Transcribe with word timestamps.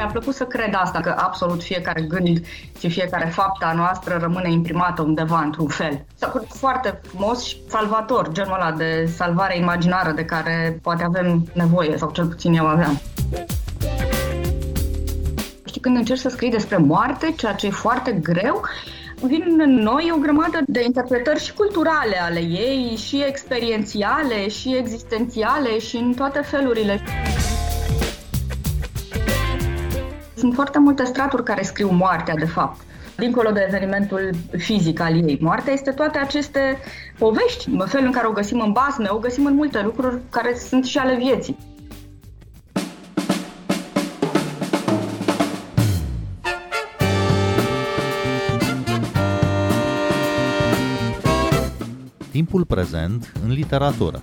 Mi-a 0.00 0.08
plăcut 0.08 0.34
să 0.34 0.44
cred 0.44 0.74
asta, 0.74 1.00
că 1.00 1.14
absolut 1.18 1.62
fiecare 1.62 2.00
gând 2.02 2.46
și 2.78 2.90
fiecare 2.90 3.26
fapta 3.26 3.72
noastră 3.76 4.18
rămâne 4.20 4.50
imprimată 4.50 5.02
undeva 5.02 5.40
într-un 5.40 5.66
fel. 5.66 6.04
S-a 6.14 6.26
părut 6.26 6.48
foarte 6.48 7.00
frumos 7.02 7.44
și 7.44 7.56
salvator, 7.68 8.32
genul 8.32 8.54
ăla 8.54 8.72
de 8.72 9.10
salvare 9.16 9.58
imaginară 9.58 10.10
de 10.12 10.24
care 10.24 10.78
poate 10.82 11.04
avem 11.04 11.44
nevoie, 11.52 11.96
sau 11.96 12.10
cel 12.10 12.26
puțin 12.26 12.52
eu 12.52 12.66
aveam. 12.66 13.00
Știi, 15.64 15.80
când 15.80 15.96
încerci 15.96 16.20
să 16.20 16.28
scrii 16.28 16.50
despre 16.50 16.76
moarte, 16.76 17.32
ceea 17.36 17.52
ce 17.52 17.66
e 17.66 17.70
foarte 17.70 18.12
greu, 18.12 18.60
vin 19.22 19.56
în 19.58 19.74
noi 19.74 20.12
o 20.16 20.18
grămadă 20.18 20.58
de 20.66 20.82
interpretări 20.84 21.44
și 21.44 21.54
culturale 21.54 22.20
ale 22.22 22.40
ei, 22.40 22.96
și 23.06 23.24
experiențiale, 23.26 24.48
și 24.48 24.76
existențiale, 24.76 25.78
și 25.78 25.96
în 25.96 26.14
toate 26.14 26.40
felurile. 26.40 27.00
Sunt 30.40 30.54
foarte 30.54 30.78
multe 30.78 31.04
straturi 31.04 31.44
care 31.44 31.62
scriu 31.62 31.90
moartea, 31.90 32.34
de 32.34 32.44
fapt 32.44 32.80
dincolo 33.16 33.50
de 33.50 33.64
evenimentul 33.68 34.30
fizic 34.56 35.00
al 35.00 35.28
ei. 35.28 35.38
Moartea 35.40 35.72
este 35.72 35.90
toate 35.90 36.18
aceste 36.18 36.78
povești, 37.18 37.76
felul 37.86 38.06
în 38.06 38.12
care 38.12 38.26
o 38.26 38.32
găsim 38.32 38.60
în 38.60 38.72
basme, 38.72 39.08
o 39.10 39.18
găsim 39.18 39.46
în 39.46 39.54
multe 39.54 39.82
lucruri 39.82 40.18
care 40.30 40.54
sunt 40.68 40.84
și 40.84 40.98
ale 40.98 41.16
vieții. 41.16 41.56
Timpul 52.30 52.64
prezent 52.64 53.32
în 53.44 53.52
literatură. 53.52 54.22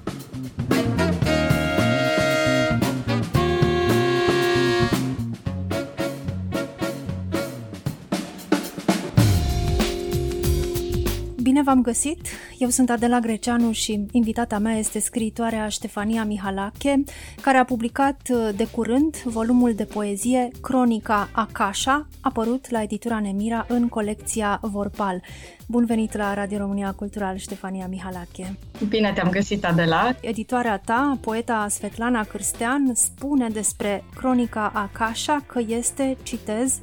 V-am 11.67 11.81
găsit! 11.81 12.27
Eu 12.57 12.69
sunt 12.69 12.89
Adela 12.89 13.19
Greceanu 13.19 13.71
și 13.71 14.05
invitata 14.11 14.57
mea 14.57 14.77
este 14.77 14.99
scriitoarea 14.99 15.67
Ștefania 15.67 16.23
Mihalache, 16.23 17.03
care 17.41 17.57
a 17.57 17.63
publicat 17.63 18.21
uh, 18.29 18.49
de 18.55 18.67
curând 18.67 19.15
volumul 19.23 19.73
de 19.73 19.83
poezie 19.83 20.47
Cronica 20.61 21.29
Acașa, 21.31 22.07
apărut 22.21 22.69
la 22.69 22.81
editura 22.81 23.19
Nemira 23.19 23.65
în 23.67 23.87
colecția 23.87 24.59
Vorpal. 24.61 25.21
Bun 25.67 25.85
venit 25.85 26.17
la 26.17 26.33
Radio 26.33 26.57
România 26.57 26.91
Cultural, 26.91 27.37
Ștefania 27.37 27.87
Mihalache! 27.87 28.57
Bine 28.89 29.11
te-am 29.13 29.29
găsit, 29.29 29.65
Adela! 29.65 30.15
Editoarea 30.21 30.77
ta, 30.77 31.17
poeta 31.21 31.67
Svetlana 31.69 32.23
Cârstean, 32.23 32.91
spune 32.95 33.49
despre 33.49 34.03
Cronica 34.15 34.71
Acașa 34.73 35.43
că 35.45 35.61
este, 35.67 36.17
citez, 36.23 36.79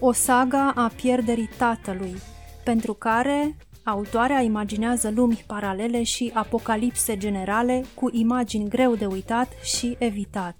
o 0.00 0.12
saga 0.12 0.72
a 0.74 0.90
pierderii 0.96 1.50
tatălui, 1.58 2.14
pentru 2.64 2.92
care 2.92 3.56
Autoarea 3.84 4.40
imaginează 4.40 5.12
lumi 5.14 5.44
paralele 5.46 6.02
și 6.02 6.30
apocalipse 6.34 7.16
generale 7.16 7.84
cu 7.94 8.08
imagini 8.12 8.68
greu 8.68 8.94
de 8.94 9.06
uitat 9.06 9.48
și 9.62 9.96
evitat. 9.98 10.54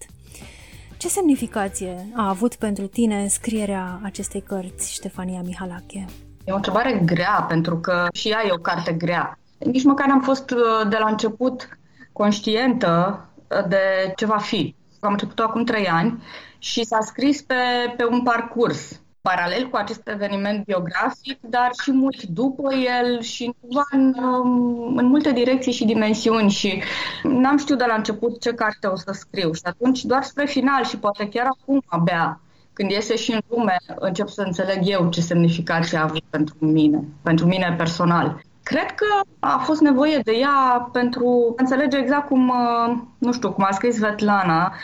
Ce 0.97 1.09
semnificație 1.09 2.07
a 2.15 2.29
avut 2.29 2.55
pentru 2.55 2.87
tine 2.87 3.27
scrierea 3.27 4.01
acestei 4.03 4.41
cărți, 4.41 4.93
Ștefania 4.93 5.41
Mihalache? 5.45 6.05
E 6.45 6.53
o 6.53 6.55
întrebare 6.55 7.03
grea, 7.05 7.47
pentru 7.49 7.79
că 7.79 8.07
și 8.13 8.29
ea 8.29 8.43
e 8.47 8.53
o 8.53 8.57
carte 8.57 8.93
grea. 8.93 9.39
Nici 9.59 9.85
măcar 9.85 10.11
am 10.11 10.21
fost 10.21 10.51
uh, 10.51 10.89
de 10.89 10.97
la 10.97 11.09
început 11.09 11.79
conștientă 12.13 13.25
uh, 13.49 13.69
de 13.69 14.13
ce 14.17 14.27
va 14.27 14.39
fi. 14.39 14.75
Am 15.01 15.13
început 15.13 15.39
acum 15.39 15.65
trei 15.65 15.89
ani 15.89 16.23
și 16.59 16.85
s-a 16.85 17.01
scris 17.01 17.43
pe, 17.43 17.55
pe 17.97 18.05
un 18.05 18.23
parcurs 18.23 19.01
paralel 19.29 19.69
cu 19.69 19.77
acest 19.77 20.09
eveniment 20.09 20.65
biografic, 20.65 21.39
dar 21.41 21.71
și 21.83 21.93
mult 21.93 22.23
după 22.23 22.75
el 22.75 23.21
și 23.21 23.55
în, 23.91 24.15
um, 24.23 24.97
în 24.97 25.07
multe 25.07 25.33
direcții 25.33 25.73
și 25.73 25.85
dimensiuni 25.85 26.51
și 26.51 26.83
n-am 27.23 27.57
știut 27.57 27.79
de 27.79 27.85
la 27.89 27.95
început 27.95 28.41
ce 28.41 28.55
carte 28.55 28.87
o 28.87 28.97
să 28.97 29.13
scriu 29.13 29.53
și 29.53 29.63
atunci 29.65 30.05
doar 30.05 30.23
spre 30.23 30.47
final 30.47 30.85
și 30.85 30.99
poate 30.99 31.29
chiar 31.29 31.47
acum 31.47 31.83
abia 31.87 32.41
când 32.73 32.91
iese 32.91 33.17
și 33.17 33.33
în 33.33 33.41
lume, 33.49 33.77
încep 33.99 34.29
să 34.29 34.43
înțeleg 34.43 34.79
eu 34.83 35.09
ce 35.09 35.21
semnificație 35.21 35.99
a 35.99 36.03
avut 36.03 36.23
pentru 36.31 36.57
mine, 36.59 37.05
pentru 37.23 37.47
mine 37.47 37.75
personal. 37.79 38.43
Cred 38.63 38.91
că 38.91 39.07
a 39.39 39.59
fost 39.59 39.81
nevoie 39.81 40.21
de 40.25 40.33
ea 40.33 40.89
pentru 40.93 41.55
a 41.57 41.61
înțelege 41.63 41.97
exact 41.97 42.27
cum, 42.27 42.49
uh, 42.49 42.97
nu 43.19 43.33
știu, 43.33 43.53
cum 43.53 43.65
a 43.69 43.73
scris 43.73 43.95
Svetlana, 43.95 44.75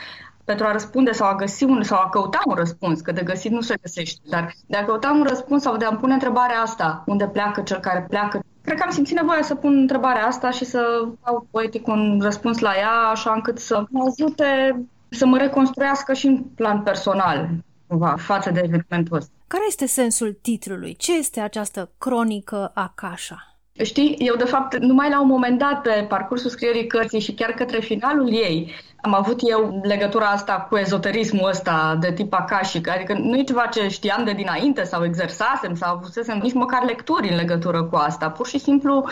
pentru 0.50 0.68
a 0.68 0.72
răspunde 0.72 1.12
sau 1.12 1.28
a 1.28 1.34
găsi 1.34 1.64
un, 1.64 1.82
sau 1.82 1.98
a 1.98 2.08
căuta 2.08 2.40
un 2.46 2.54
răspuns, 2.54 3.00
că 3.00 3.12
de 3.12 3.22
găsit 3.22 3.50
nu 3.50 3.60
se 3.60 3.74
găsește, 3.82 4.20
dar 4.28 4.54
de 4.66 4.76
a 4.76 4.84
căuta 4.84 5.10
un 5.10 5.26
răspuns 5.28 5.62
sau 5.62 5.76
de 5.76 5.84
a-mi 5.84 5.98
pune 5.98 6.12
întrebarea 6.12 6.60
asta, 6.60 7.02
unde 7.06 7.28
pleacă 7.28 7.60
cel 7.60 7.78
care 7.78 8.06
pleacă, 8.08 8.40
cred 8.62 8.76
că 8.76 8.82
am 8.82 8.90
simțit 8.90 9.16
nevoia 9.16 9.42
să 9.42 9.54
pun 9.54 9.76
întrebarea 9.76 10.26
asta 10.26 10.50
și 10.50 10.64
să 10.64 11.08
dau 11.24 11.46
poetic 11.50 11.86
un 11.86 12.18
răspuns 12.22 12.58
la 12.58 12.72
ea, 12.76 12.92
așa 13.12 13.32
încât 13.32 13.58
să 13.58 13.84
mă 13.90 14.04
ajute 14.10 14.80
să 15.08 15.26
mă 15.26 15.36
reconstruiască 15.36 16.12
și 16.12 16.26
în 16.26 16.42
plan 16.42 16.82
personal, 16.82 17.48
cumva, 17.86 18.14
față 18.18 18.50
de 18.50 18.60
evenimentul 18.64 19.16
ăsta. 19.16 19.32
Care 19.46 19.64
este 19.68 19.86
sensul 19.86 20.38
titlului? 20.42 20.94
Ce 20.94 21.16
este 21.16 21.40
această 21.40 21.90
cronică 21.98 22.70
a 22.74 22.92
Cașa? 22.94 23.49
Știi, 23.82 24.16
eu 24.18 24.36
de 24.36 24.44
fapt 24.44 24.78
numai 24.78 25.10
la 25.10 25.20
un 25.20 25.26
moment 25.26 25.58
dat 25.58 25.80
pe 25.82 26.06
parcursul 26.08 26.50
scrierii 26.50 26.86
cărții 26.86 27.20
și 27.20 27.32
chiar 27.34 27.50
către 27.50 27.80
finalul 27.80 28.32
ei 28.32 28.74
am 29.02 29.14
avut 29.14 29.40
eu 29.42 29.80
legătura 29.82 30.26
asta 30.26 30.66
cu 30.68 30.76
ezoterismul 30.76 31.48
ăsta 31.48 31.96
de 32.00 32.12
tip 32.12 32.32
akashic, 32.32 32.88
adică 32.88 33.12
nu 33.12 33.38
e 33.38 33.42
ceva 33.42 33.66
ce 33.66 33.88
știam 33.88 34.24
de 34.24 34.32
dinainte 34.32 34.82
sau 34.82 35.04
exersasem 35.04 35.74
sau 35.74 35.94
avusesem 35.94 36.38
nici 36.38 36.52
măcar 36.52 36.84
lecturi 36.84 37.28
în 37.28 37.36
legătură 37.36 37.84
cu 37.84 37.96
asta. 37.96 38.30
Pur 38.30 38.46
și 38.46 38.58
simplu, 38.58 39.04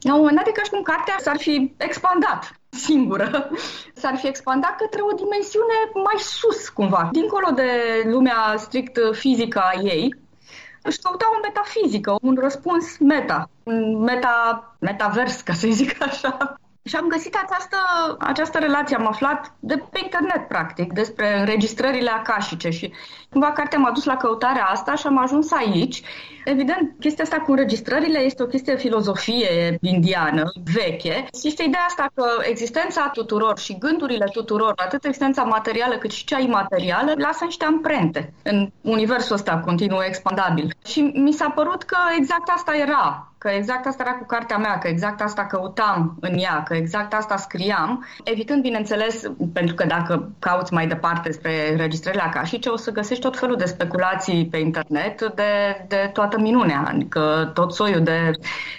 la 0.00 0.14
un 0.14 0.18
moment 0.18 0.36
dat 0.36 0.46
e 0.46 0.50
ca 0.50 0.62
și 0.62 0.70
cum 0.70 0.82
cartea 0.82 1.16
s-ar 1.18 1.36
fi 1.36 1.74
expandat 1.76 2.60
singură, 2.68 3.48
s-ar 4.00 4.16
fi 4.16 4.26
expandat 4.26 4.76
către 4.76 5.00
o 5.02 5.16
dimensiune 5.16 5.74
mai 5.94 6.18
sus, 6.18 6.68
cumva, 6.68 7.08
dincolo 7.12 7.50
de 7.54 7.70
lumea 8.04 8.54
strict 8.56 8.98
fizică 9.12 9.58
a 9.58 9.80
ei, 9.82 10.14
își 10.86 10.98
căuta 10.98 11.26
o 11.36 11.40
metafizică, 11.42 12.16
un 12.22 12.36
răspuns 12.40 12.98
meta, 12.98 13.50
un 13.62 13.98
meta, 13.98 14.76
metavers, 14.78 15.40
ca 15.40 15.52
să 15.52 15.68
zic 15.70 16.02
așa. 16.02 16.55
Și 16.86 16.96
am 16.96 17.08
găsit 17.08 17.34
această, 17.44 17.76
această 18.18 18.58
relație, 18.58 18.96
am 18.96 19.06
aflat 19.06 19.52
de 19.60 19.82
pe 19.90 20.00
internet, 20.02 20.48
practic, 20.48 20.92
despre 20.92 21.38
înregistrările 21.38 22.10
acasice 22.10 22.70
și 22.70 22.92
cumva 23.30 23.52
cartea 23.52 23.78
m-a 23.78 23.90
dus 23.90 24.04
la 24.04 24.16
căutarea 24.16 24.64
asta 24.64 24.94
și 24.94 25.06
am 25.06 25.18
ajuns 25.18 25.52
aici. 25.52 26.02
Evident, 26.44 26.96
chestia 27.00 27.24
asta 27.24 27.36
cu 27.36 27.50
înregistrările 27.50 28.18
este 28.18 28.42
o 28.42 28.46
chestie 28.46 28.74
de 28.74 28.80
filozofie 28.80 29.78
indiană, 29.80 30.52
veche. 30.74 31.26
Este 31.42 31.62
ideea 31.62 31.84
asta 31.86 32.06
că 32.14 32.24
existența 32.42 33.10
tuturor 33.12 33.58
și 33.58 33.78
gândurile 33.78 34.24
tuturor, 34.32 34.72
atât 34.76 35.04
existența 35.04 35.42
materială 35.42 35.96
cât 35.96 36.10
și 36.10 36.24
cea 36.24 36.38
imaterială, 36.38 37.12
lasă 37.16 37.44
niște 37.44 37.64
amprente 37.64 38.32
în 38.42 38.70
universul 38.80 39.34
ăsta 39.34 39.62
continuu 39.64 40.02
expandabil. 40.02 40.74
Și 40.86 41.00
mi 41.00 41.32
s-a 41.32 41.48
părut 41.50 41.82
că 41.82 41.96
exact 42.18 42.48
asta 42.54 42.76
era 42.76 43.32
că 43.46 43.52
exact 43.52 43.86
asta 43.86 44.02
era 44.02 44.14
cu 44.14 44.24
cartea 44.24 44.56
mea, 44.58 44.78
că 44.78 44.88
exact 44.88 45.20
asta 45.20 45.46
căutam 45.46 46.16
în 46.20 46.38
ea, 46.38 46.62
că 46.62 46.74
exact 46.74 47.14
asta 47.14 47.36
scriam, 47.36 48.06
evitând, 48.24 48.62
bineînțeles, 48.62 49.22
pentru 49.52 49.74
că 49.74 49.84
dacă 49.84 50.30
cauți 50.38 50.72
mai 50.72 50.86
departe 50.86 51.32
spre 51.32 51.76
registrările 51.76 52.22
acasice, 52.22 52.68
o 52.68 52.76
să 52.76 52.92
găsești 52.92 53.22
tot 53.22 53.38
felul 53.38 53.56
de 53.56 53.64
speculații 53.64 54.46
pe 54.46 54.58
internet 54.58 55.20
de, 55.34 55.84
de 55.88 56.10
toată 56.12 56.40
minunea, 56.40 56.84
adică 56.86 57.50
tot 57.54 57.74
soiul 57.74 58.02
de 58.02 58.30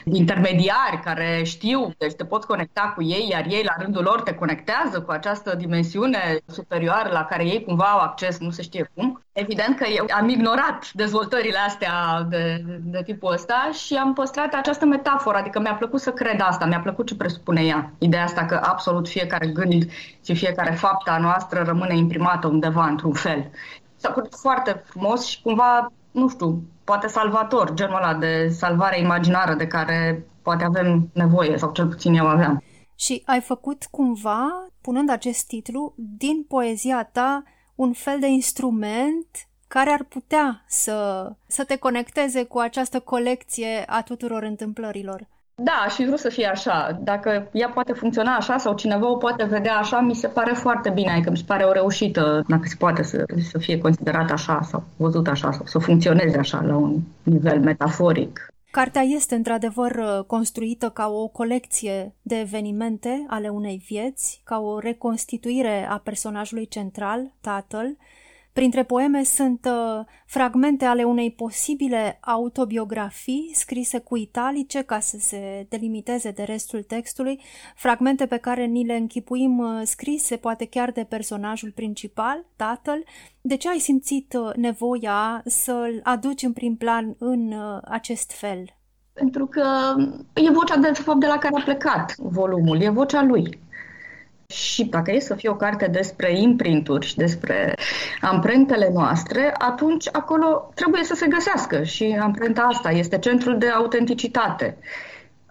intermediari 0.03 0.99
care 1.03 1.41
știu, 1.43 1.93
deci 1.97 2.13
te 2.13 2.25
poți 2.25 2.47
conecta 2.47 2.93
cu 2.95 3.03
ei, 3.03 3.27
iar 3.31 3.45
ei 3.49 3.63
la 3.63 3.75
rândul 3.83 4.03
lor 4.03 4.21
te 4.21 4.33
conectează 4.33 5.01
cu 5.01 5.11
această 5.11 5.55
dimensiune 5.55 6.37
superioară 6.45 7.09
la 7.11 7.25
care 7.25 7.45
ei 7.45 7.63
cumva 7.63 7.85
au 7.85 7.99
acces, 7.99 8.39
nu 8.39 8.49
se 8.49 8.61
știe 8.61 8.91
cum. 8.93 9.21
Evident 9.31 9.77
că 9.77 9.85
eu 9.95 10.05
am 10.19 10.29
ignorat 10.29 10.91
dezvoltările 10.93 11.57
astea 11.67 12.25
de, 12.29 12.63
de 12.83 13.01
tipul 13.05 13.31
ăsta 13.31 13.69
și 13.85 13.95
am 13.95 14.13
păstrat 14.13 14.53
această 14.57 14.85
metaforă, 14.85 15.37
adică 15.37 15.59
mi-a 15.59 15.75
plăcut 15.75 15.99
să 15.99 16.11
cred 16.11 16.39
asta, 16.41 16.65
mi-a 16.65 16.79
plăcut 16.79 17.07
ce 17.07 17.15
presupune 17.15 17.61
ea. 17.61 17.91
Ideea 17.97 18.23
asta 18.23 18.45
că 18.45 18.61
absolut 18.63 19.07
fiecare 19.07 19.47
gând 19.47 19.89
și 20.25 20.35
fiecare 20.35 20.71
fapta 20.71 21.17
noastră 21.17 21.63
rămâne 21.63 21.97
imprimată 21.97 22.47
undeva 22.47 22.85
într-un 22.85 23.13
fel. 23.13 23.51
S-a 23.95 24.11
părut 24.11 24.35
foarte 24.35 24.83
frumos 24.85 25.25
și 25.25 25.41
cumva, 25.41 25.91
nu 26.11 26.29
știu, 26.29 26.63
poate 26.83 27.07
salvator, 27.07 27.73
genul 27.73 27.95
ăla 27.95 28.13
de 28.13 28.47
salvare 28.47 28.99
imaginară 28.99 29.53
de 29.53 29.67
care 29.67 30.25
poate 30.41 30.63
avem 30.63 31.09
nevoie, 31.13 31.57
sau 31.57 31.71
cel 31.71 31.87
puțin 31.87 32.13
eu 32.13 32.27
aveam. 32.27 32.63
Și 32.95 33.23
ai 33.25 33.41
făcut 33.41 33.87
cumva, 33.91 34.67
punând 34.81 35.09
acest 35.09 35.47
titlu, 35.47 35.93
din 35.95 36.45
poezia 36.47 37.03
ta 37.03 37.43
un 37.75 37.93
fel 37.93 38.19
de 38.19 38.27
instrument 38.27 39.27
care 39.67 39.89
ar 39.89 40.03
putea 40.03 40.63
să, 40.67 41.29
să 41.47 41.63
te 41.63 41.77
conecteze 41.77 42.43
cu 42.43 42.59
această 42.59 42.99
colecție 42.99 43.83
a 43.87 44.01
tuturor 44.01 44.43
întâmplărilor. 44.43 45.27
Da, 45.63 45.87
și 45.89 46.01
vreau 46.01 46.17
să 46.17 46.29
fie 46.29 46.47
așa. 46.47 46.99
Dacă 47.01 47.49
ea 47.51 47.69
poate 47.69 47.93
funcționa 47.93 48.35
așa 48.35 48.57
sau 48.57 48.75
cineva 48.75 49.11
o 49.11 49.17
poate 49.17 49.43
vedea 49.43 49.75
așa, 49.75 49.99
mi 49.99 50.15
se 50.15 50.27
pare 50.27 50.53
foarte 50.53 50.89
bine. 50.89 51.11
Adică 51.11 51.29
mi 51.29 51.37
se 51.37 51.43
pare 51.47 51.63
o 51.63 51.71
reușită 51.71 52.43
dacă 52.47 52.63
se 52.65 52.75
poate 52.77 53.03
să, 53.03 53.23
să 53.51 53.57
fie 53.57 53.77
considerat 53.77 54.31
așa 54.31 54.59
sau 54.61 54.83
văzut 54.95 55.27
așa 55.27 55.51
sau 55.51 55.65
să 55.65 55.79
funcționeze 55.79 56.37
așa 56.37 56.61
la 56.61 56.75
un 56.75 56.99
nivel 57.23 57.59
metaforic. 57.59 58.47
Cartea 58.71 59.01
este 59.01 59.35
într-adevăr 59.35 60.23
construită 60.27 60.89
ca 60.89 61.07
o 61.07 61.27
colecție 61.27 62.15
de 62.21 62.39
evenimente 62.39 63.25
ale 63.29 63.49
unei 63.49 63.83
vieți, 63.87 64.41
ca 64.43 64.59
o 64.59 64.79
reconstituire 64.79 65.87
a 65.89 65.97
personajului 65.97 66.67
central, 66.67 67.33
tatăl, 67.41 67.97
Printre 68.57 68.83
poeme 68.83 69.23
sunt 69.23 69.65
uh, 69.65 70.05
fragmente 70.25 70.85
ale 70.85 71.03
unei 71.03 71.31
posibile 71.31 72.17
autobiografii 72.21 73.51
scrise 73.53 73.99
cu 73.99 74.17
italice 74.17 74.81
ca 74.81 74.99
să 74.99 75.17
se 75.19 75.65
delimiteze 75.69 76.31
de 76.31 76.43
restul 76.43 76.83
textului, 76.83 77.41
fragmente 77.75 78.25
pe 78.25 78.37
care 78.37 78.65
ni 78.65 78.85
le 78.85 78.95
închipuim 78.95 79.57
uh, 79.57 79.81
scrise 79.83 80.35
poate 80.35 80.65
chiar 80.65 80.91
de 80.91 81.03
personajul 81.03 81.71
principal, 81.71 82.45
tatăl. 82.55 83.03
De 83.41 83.57
ce 83.57 83.69
ai 83.69 83.79
simțit 83.79 84.33
uh, 84.39 84.53
nevoia 84.55 85.41
să-l 85.45 85.99
aduci 86.03 86.43
în 86.43 86.53
prim 86.53 86.75
plan 86.75 87.15
în 87.17 87.51
uh, 87.51 87.77
acest 87.83 88.31
fel? 88.31 88.65
Pentru 89.13 89.45
că 89.45 89.65
e 90.33 90.51
vocea 90.51 90.77
de, 90.77 90.91
de 90.93 91.01
fapt 91.01 91.19
de 91.19 91.27
la 91.27 91.37
care 91.37 91.55
a 91.57 91.63
plecat 91.63 92.15
volumul, 92.17 92.81
e 92.81 92.89
vocea 92.89 93.23
lui. 93.23 93.59
Și 94.53 94.83
dacă 94.85 95.11
e 95.11 95.19
să 95.19 95.35
fie 95.35 95.49
o 95.49 95.55
carte 95.55 95.87
despre 95.87 96.39
imprinturi 96.39 97.05
și 97.05 97.15
despre 97.15 97.75
amprentele 98.21 98.89
noastre, 98.93 99.53
atunci 99.57 100.07
acolo 100.11 100.71
trebuie 100.73 101.03
să 101.03 101.15
se 101.15 101.27
găsească 101.27 101.83
și 101.83 102.17
amprenta 102.21 102.61
asta 102.61 102.91
este 102.91 103.19
centrul 103.19 103.57
de 103.57 103.67
autenticitate 103.67 104.77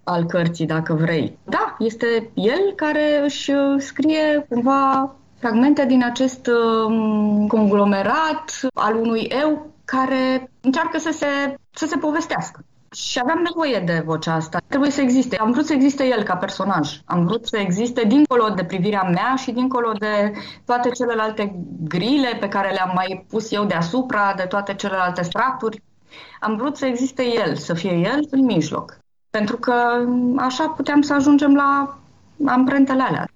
al 0.04 0.24
cărții, 0.26 0.66
dacă 0.66 0.94
vrei. 0.94 1.38
Da, 1.44 1.76
este 1.78 2.30
el 2.34 2.72
care 2.76 3.20
își 3.24 3.52
scrie 3.78 4.46
cumva 4.48 5.14
fragmente 5.38 5.86
din 5.86 6.04
acest 6.04 6.46
um, 6.46 7.46
conglomerat 7.46 8.60
al 8.74 8.94
unui 8.94 9.28
eu 9.42 9.74
care 9.84 10.50
încearcă 10.60 10.98
să 10.98 11.10
se, 11.12 11.26
să 11.70 11.86
se 11.86 11.96
povestească. 11.96 12.64
Și 12.92 13.18
aveam 13.18 13.38
nevoie 13.42 13.82
de 13.86 14.02
vocea 14.04 14.34
asta. 14.34 14.60
Trebuie 14.66 14.90
să 14.90 15.00
existe. 15.00 15.36
Am 15.36 15.50
vrut 15.50 15.66
să 15.66 15.72
existe 15.72 16.04
el 16.04 16.22
ca 16.22 16.36
personaj. 16.36 17.00
Am 17.04 17.26
vrut 17.26 17.46
să 17.46 17.56
existe 17.56 18.04
dincolo 18.04 18.48
de 18.48 18.64
privirea 18.64 19.02
mea 19.02 19.34
și 19.36 19.50
dincolo 19.50 19.92
de 19.92 20.32
toate 20.64 20.88
celelalte 20.88 21.56
grile 21.84 22.36
pe 22.40 22.48
care 22.48 22.72
le-am 22.72 22.92
mai 22.94 23.24
pus 23.28 23.52
eu 23.52 23.64
deasupra, 23.64 24.34
de 24.36 24.42
toate 24.42 24.74
celelalte 24.74 25.22
straturi. 25.22 25.82
Am 26.40 26.56
vrut 26.56 26.76
să 26.76 26.86
existe 26.86 27.24
el, 27.24 27.56
să 27.56 27.74
fie 27.74 27.92
el 27.92 28.26
în 28.30 28.44
mijloc. 28.44 28.98
Pentru 29.30 29.56
că 29.56 29.74
așa 30.36 30.68
puteam 30.68 31.00
să 31.00 31.14
ajungem 31.14 31.54
la 31.54 31.98
amprentele 32.46 33.02
alea. 33.02 33.28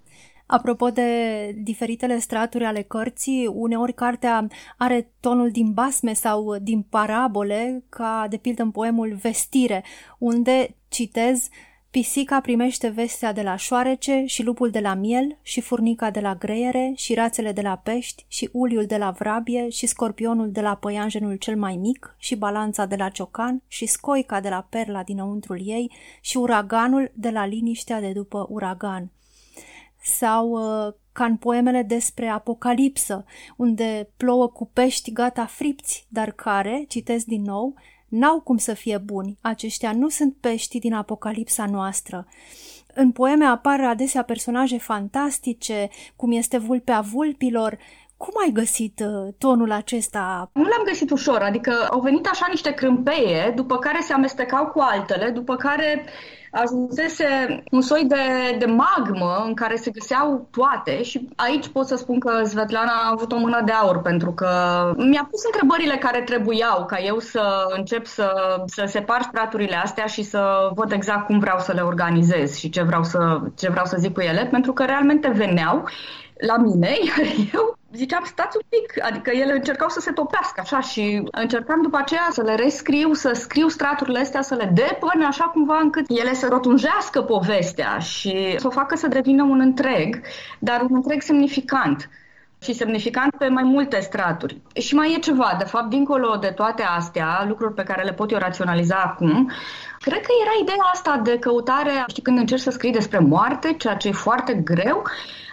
Apropo 0.53 0.89
de 0.89 1.53
diferitele 1.63 2.19
straturi 2.19 2.65
ale 2.65 2.83
cărții, 2.83 3.47
uneori 3.47 3.93
cartea 3.93 4.47
are 4.77 5.11
tonul 5.21 5.51
din 5.51 5.73
basme 5.73 6.13
sau 6.13 6.57
din 6.57 6.83
parabole, 6.83 7.85
ca 7.89 8.27
de 8.31 8.37
pildă 8.37 8.63
în 8.63 8.71
poemul 8.71 9.15
Vestire, 9.15 9.85
unde, 10.19 10.75
citez, 10.89 11.49
Pisica 11.91 12.41
primește 12.41 12.89
vestea 12.89 13.33
de 13.33 13.43
la 13.43 13.57
șoarece 13.57 14.25
și 14.27 14.43
lupul 14.43 14.71
de 14.71 14.81
la 14.81 14.95
miel 14.95 15.39
și 15.43 15.61
furnica 15.61 16.11
de 16.11 16.21
la 16.21 16.35
greiere 16.35 16.93
și 16.97 17.15
rațele 17.15 17.53
de 17.53 17.61
la 17.61 17.77
pești 17.77 18.25
și 18.29 18.49
uliul 18.53 18.87
de 18.87 18.97
la 18.97 19.11
vrabie 19.11 19.69
și 19.69 19.87
scorpionul 19.87 20.51
de 20.51 20.61
la 20.61 20.75
păianjenul 20.75 21.37
cel 21.37 21.57
mai 21.57 21.77
mic 21.77 22.15
și 22.19 22.37
balanța 22.37 22.87
de 22.87 22.97
la 22.97 23.09
ciocan 23.09 23.63
și 23.67 23.87
scoica 23.87 24.41
de 24.41 24.49
la 24.49 24.67
perla 24.71 25.03
dinăuntrul 25.03 25.61
ei 25.65 25.93
și 26.21 26.37
uraganul 26.37 27.13
de 27.15 27.31
la 27.31 27.47
liniștea 27.47 28.01
de 28.01 28.13
după 28.13 28.47
uragan 28.49 29.11
sau 30.03 30.51
uh, 30.51 30.93
ca 31.13 31.25
în 31.25 31.37
poemele 31.37 31.83
despre 31.83 32.27
Apocalipsă, 32.27 33.25
unde 33.57 34.09
plouă 34.17 34.49
cu 34.49 34.71
pești 34.73 35.13
gata 35.13 35.47
fripți, 35.47 36.07
dar 36.09 36.31
care, 36.31 36.85
citesc 36.89 37.25
din 37.25 37.43
nou, 37.43 37.75
n-au 38.09 38.41
cum 38.41 38.57
să 38.57 38.75
fie 38.75 38.99
buni. 38.99 39.39
Aceștia 39.41 39.93
nu 39.93 40.09
sunt 40.09 40.37
pești 40.41 40.79
din 40.79 40.95
Apocalipsa 40.95 41.67
noastră. 41.67 42.27
În 42.95 43.13
poeme 43.13 43.45
apar 43.45 43.81
adesea 43.81 44.23
personaje 44.23 44.79
fantastice, 44.79 45.89
cum 46.17 46.33
este 46.33 46.59
vulpea 46.59 47.01
vulpilor, 47.01 47.79
cum 48.23 48.35
ai 48.45 48.51
găsit 48.53 49.01
uh, 49.07 49.35
tonul 49.39 49.73
acesta? 49.73 50.51
Nu 50.53 50.63
l-am 50.63 50.85
găsit 50.85 51.11
ușor, 51.11 51.41
adică 51.43 51.73
au 51.91 52.01
venit 52.01 52.27
așa 52.27 52.47
niște 52.49 52.71
crâmpeie, 52.71 53.53
după 53.57 53.79
care 53.79 53.99
se 54.01 54.13
amestecau 54.13 54.67
cu 54.67 54.81
altele, 54.81 55.31
după 55.31 55.57
care 55.57 56.05
ajunsese 56.51 57.63
un 57.71 57.81
soi 57.81 58.05
de, 58.05 58.57
de 58.59 58.65
magmă 58.65 59.43
în 59.47 59.55
care 59.55 59.77
se 59.77 59.91
găseau 59.91 60.49
toate 60.51 61.03
și 61.03 61.29
aici 61.37 61.69
pot 61.69 61.87
să 61.87 61.97
spun 61.97 62.19
că 62.19 62.43
Svetlana 62.45 62.93
a 62.93 63.11
avut 63.13 63.33
o 63.33 63.39
mână 63.39 63.63
de 63.65 63.73
aur 63.73 64.01
pentru 64.03 64.33
că 64.33 64.49
mi-a 64.97 65.27
pus 65.31 65.45
întrebările 65.45 65.97
care 65.97 66.21
trebuiau 66.21 66.87
ca 66.87 66.99
eu 66.99 67.19
să 67.19 67.75
încep 67.77 68.07
să, 68.07 68.63
să 68.67 68.85
separ 68.87 69.23
straturile 69.23 69.77
astea 69.77 70.07
și 70.07 70.23
să 70.23 70.71
văd 70.75 70.93
exact 70.93 71.27
cum 71.27 71.39
vreau 71.39 71.59
să 71.59 71.73
le 71.73 71.81
organizez 71.81 72.57
și 72.57 72.71
ce 72.71 72.83
vreau 72.83 73.03
să, 73.03 73.41
ce 73.57 73.71
vreau 73.71 73.85
să 73.85 73.97
zic 73.99 74.13
cu 74.13 74.21
ele, 74.21 74.49
pentru 74.51 74.73
că 74.73 74.85
realmente 74.85 75.29
veneau 75.29 75.85
la 76.47 76.57
mine, 76.57 76.89
iar 77.09 77.27
eu 77.55 77.79
ziceam, 77.93 78.25
stați 78.25 78.57
un 78.57 78.63
pic, 78.69 79.05
adică 79.05 79.31
ele 79.31 79.53
încercau 79.53 79.89
să 79.89 80.01
se 80.01 80.11
topească 80.11 80.61
așa 80.61 80.81
și 80.81 81.29
încercam 81.31 81.83
după 81.83 81.97
aceea 81.97 82.29
să 82.31 82.43
le 82.43 82.55
rescriu, 82.55 83.13
să 83.13 83.33
scriu 83.33 83.69
straturile 83.69 84.19
astea, 84.19 84.43
să 84.43 84.55
le 84.55 84.71
depăne 84.75 85.25
așa 85.25 85.45
cumva 85.45 85.79
încât 85.79 86.05
ele 86.09 86.35
să 86.35 86.47
rotunjească 86.51 87.23
povestea 87.23 87.99
și 87.99 88.55
să 88.59 88.67
o 88.67 88.71
facă 88.71 88.97
să 88.97 89.09
devină 89.09 89.43
un 89.43 89.61
întreg, 89.61 90.21
dar 90.59 90.81
un 90.81 90.95
întreg 90.95 91.23
semnificant 91.23 92.11
și 92.63 92.73
semnificant 92.73 93.37
pe 93.37 93.49
mai 93.49 93.63
multe 93.63 94.01
straturi. 94.01 94.61
Și 94.75 94.95
mai 94.95 95.15
e 95.15 95.19
ceva, 95.19 95.55
de 95.59 95.65
fapt, 95.65 95.91
dincolo 95.91 96.37
de 96.37 96.49
toate 96.49 96.83
astea, 96.83 97.45
lucruri 97.49 97.75
pe 97.75 97.83
care 97.83 98.03
le 98.03 98.13
pot 98.13 98.31
eu 98.31 98.39
raționaliza 98.39 98.97
acum, 98.97 99.51
cred 99.99 100.21
că 100.21 100.33
era 100.41 100.51
ideea 100.63 100.85
asta 100.93 101.21
de 101.25 101.39
căutare, 101.39 102.05
știi, 102.07 102.23
când 102.23 102.39
încerci 102.39 102.61
să 102.61 102.71
scrii 102.71 102.93
despre 102.93 103.19
moarte, 103.19 103.75
ceea 103.79 103.95
ce 103.95 104.09
e 104.09 104.13
foarte 104.13 104.55
greu, 104.55 105.03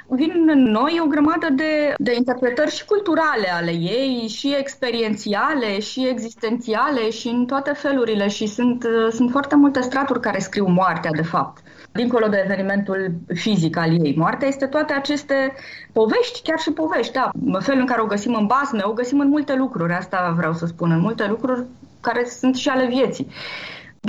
vin 0.10 0.50
în 0.50 0.64
noi 0.64 1.00
o 1.04 1.08
grămadă 1.08 1.48
de, 1.52 1.94
de 1.98 2.16
interpretări 2.16 2.72
și 2.72 2.86
culturale 2.86 3.54
ale 3.54 3.72
ei, 3.72 4.28
și 4.28 4.56
experiențiale, 4.60 5.80
și 5.80 6.08
existențiale, 6.08 7.10
și 7.10 7.28
în 7.28 7.46
toate 7.46 7.72
felurile. 7.72 8.28
Și 8.28 8.48
sunt, 8.48 8.86
sunt 9.12 9.32
foarte 9.32 9.56
multe 9.56 9.82
straturi 9.82 10.20
care 10.20 10.40
scriu 10.40 10.66
moartea, 10.68 11.12
de 11.12 11.22
fapt 11.22 11.62
dincolo 11.98 12.28
de 12.28 12.42
evenimentul 12.44 13.12
fizic 13.34 13.78
al 13.78 14.06
ei. 14.06 14.16
Moartea 14.18 14.48
este 14.48 14.66
toate 14.66 14.94
aceste 14.94 15.54
povești, 15.92 16.42
chiar 16.42 16.60
și 16.60 16.72
povești, 16.72 17.14
da. 17.14 17.30
Felul 17.60 17.80
în 17.80 17.86
care 17.86 18.02
o 18.02 18.06
găsim 18.06 18.34
în 18.34 18.46
basme, 18.46 18.82
o 18.84 18.94
găsim 18.94 19.20
în 19.20 19.28
multe 19.28 19.56
lucruri, 19.56 19.94
asta 19.94 20.34
vreau 20.38 20.54
să 20.54 20.66
spun, 20.66 20.92
în 20.92 21.00
multe 21.00 21.28
lucruri 21.28 21.66
care 22.02 22.26
sunt 22.26 22.56
și 22.56 22.70
ale 22.70 22.86
vieții. 22.86 23.28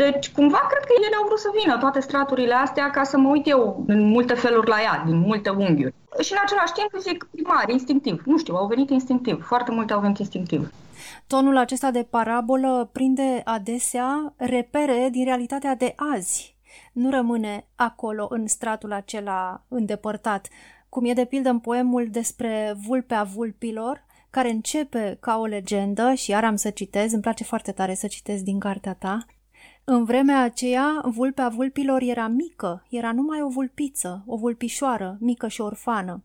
Deci, 0.03 0.31
cumva, 0.31 0.61
cred 0.71 0.85
că 0.85 0.93
ele 0.97 1.17
au 1.17 1.27
vrut 1.27 1.39
să 1.39 1.51
vină 1.61 1.79
toate 1.79 2.01
straturile 2.01 2.55
astea 2.55 2.91
ca 2.91 3.03
să 3.03 3.17
mă 3.19 3.29
uit 3.29 3.47
eu 3.49 3.85
în 3.87 4.01
multe 4.09 4.35
feluri 4.35 4.69
la 4.69 4.81
ea, 4.81 5.03
din 5.07 5.19
multe 5.19 5.51
unghiuri. 5.51 5.95
Și 6.21 6.33
în 6.33 6.39
același 6.43 6.73
timp 6.73 6.91
zic 6.99 7.29
primar, 7.31 7.69
instinctiv. 7.69 8.23
Nu 8.25 8.39
știu, 8.39 8.55
au 8.55 8.67
venit 8.67 8.91
instinctiv. 8.91 9.47
Foarte 9.47 9.71
multe 9.71 9.93
au 9.93 10.01
venit 10.01 10.19
instinctiv. 10.19 10.73
Tonul 11.27 11.57
acesta 11.57 11.91
de 11.91 12.07
parabolă 12.11 12.91
prinde 12.93 13.43
adesea 13.45 14.35
repere 14.37 15.09
din 15.11 15.25
realitatea 15.25 15.75
de 15.75 15.95
azi. 16.15 16.57
Nu 16.93 17.11
rămâne 17.11 17.67
acolo 17.75 18.27
în 18.31 18.47
stratul 18.47 18.93
acela 18.93 19.65
îndepărtat, 19.69 20.49
cum 20.89 21.05
e 21.05 21.13
de 21.13 21.25
pildă 21.25 21.49
în 21.49 21.59
poemul 21.59 22.09
despre 22.11 22.77
vulpea 22.87 23.23
vulpilor, 23.23 24.07
care 24.31 24.51
începe 24.51 25.17
ca 25.21 25.39
o 25.39 25.45
legendă 25.45 26.13
și 26.15 26.31
iar 26.31 26.45
am 26.45 26.57
să 26.57 26.71
citez, 26.71 27.13
îmi 27.13 27.23
place 27.23 27.45
foarte 27.45 27.73
tare 27.73 27.95
să 27.95 28.07
citesc 28.07 28.43
din 28.43 28.59
cartea 28.59 28.95
ta, 28.95 29.27
în 29.91 30.05
vremea 30.05 30.43
aceea, 30.43 31.03
vulpea 31.05 31.49
vulpilor 31.49 32.03
era 32.03 32.27
mică, 32.27 32.87
era 32.89 33.13
numai 33.13 33.43
o 33.43 33.49
vulpiță, 33.49 34.23
o 34.27 34.37
vulpișoară, 34.37 35.17
mică 35.21 35.49
și 35.49 35.61
orfană. 35.61 36.23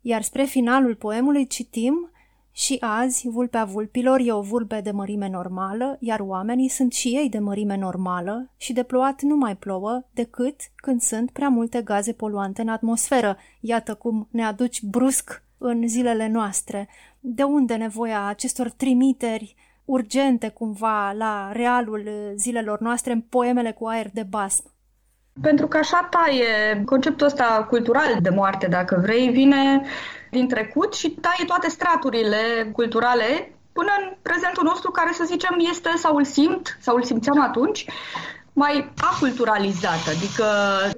Iar 0.00 0.22
spre 0.22 0.44
finalul 0.44 0.94
poemului 0.94 1.46
citim 1.46 2.10
și 2.52 2.76
azi, 2.80 3.28
vulpea 3.28 3.64
vulpilor 3.64 4.20
e 4.24 4.32
o 4.32 4.40
vulpe 4.40 4.80
de 4.80 4.90
mărime 4.90 5.28
normală, 5.28 5.96
iar 6.00 6.20
oamenii 6.20 6.68
sunt 6.68 6.92
și 6.92 7.08
ei 7.08 7.28
de 7.28 7.38
mărime 7.38 7.76
normală 7.76 8.50
și 8.56 8.72
de 8.72 8.82
plouat 8.82 9.22
nu 9.22 9.36
mai 9.36 9.56
plouă 9.56 10.04
decât 10.10 10.60
când 10.76 11.00
sunt 11.00 11.30
prea 11.30 11.48
multe 11.48 11.82
gaze 11.82 12.12
poluante 12.12 12.62
în 12.62 12.68
atmosferă. 12.68 13.36
Iată 13.60 13.94
cum 13.94 14.28
ne 14.30 14.44
aduci 14.44 14.82
brusc 14.82 15.42
în 15.58 15.88
zilele 15.88 16.28
noastre. 16.28 16.88
De 17.20 17.42
unde 17.42 17.74
nevoia 17.74 18.26
acestor 18.26 18.70
trimiteri 18.70 19.56
urgente 19.88 20.48
cumva 20.48 21.12
la 21.12 21.52
realul 21.52 22.08
zilelor 22.36 22.80
noastre 22.80 23.12
în 23.12 23.20
poemele 23.20 23.72
cu 23.72 23.86
aer 23.86 24.06
de 24.12 24.22
basm? 24.30 24.64
Pentru 25.40 25.66
că 25.66 25.76
așa 25.76 26.08
taie 26.10 26.82
conceptul 26.84 27.26
ăsta 27.26 27.66
cultural 27.68 28.16
de 28.20 28.28
moarte, 28.28 28.66
dacă 28.66 28.98
vrei, 29.02 29.28
vine 29.28 29.82
din 30.30 30.48
trecut 30.48 30.94
și 30.94 31.10
taie 31.10 31.44
toate 31.46 31.68
straturile 31.68 32.70
culturale 32.72 33.52
până 33.72 33.90
în 34.00 34.16
prezentul 34.22 34.64
nostru 34.64 34.90
care, 34.90 35.12
să 35.12 35.24
zicem, 35.26 35.56
este 35.70 35.90
sau 35.96 36.16
îl 36.16 36.24
simt 36.24 36.78
sau 36.80 36.96
îl 36.96 37.02
simțeam 37.02 37.40
atunci 37.40 37.86
mai 38.58 38.92
aculturalizată, 39.12 40.08
adică 40.16 40.44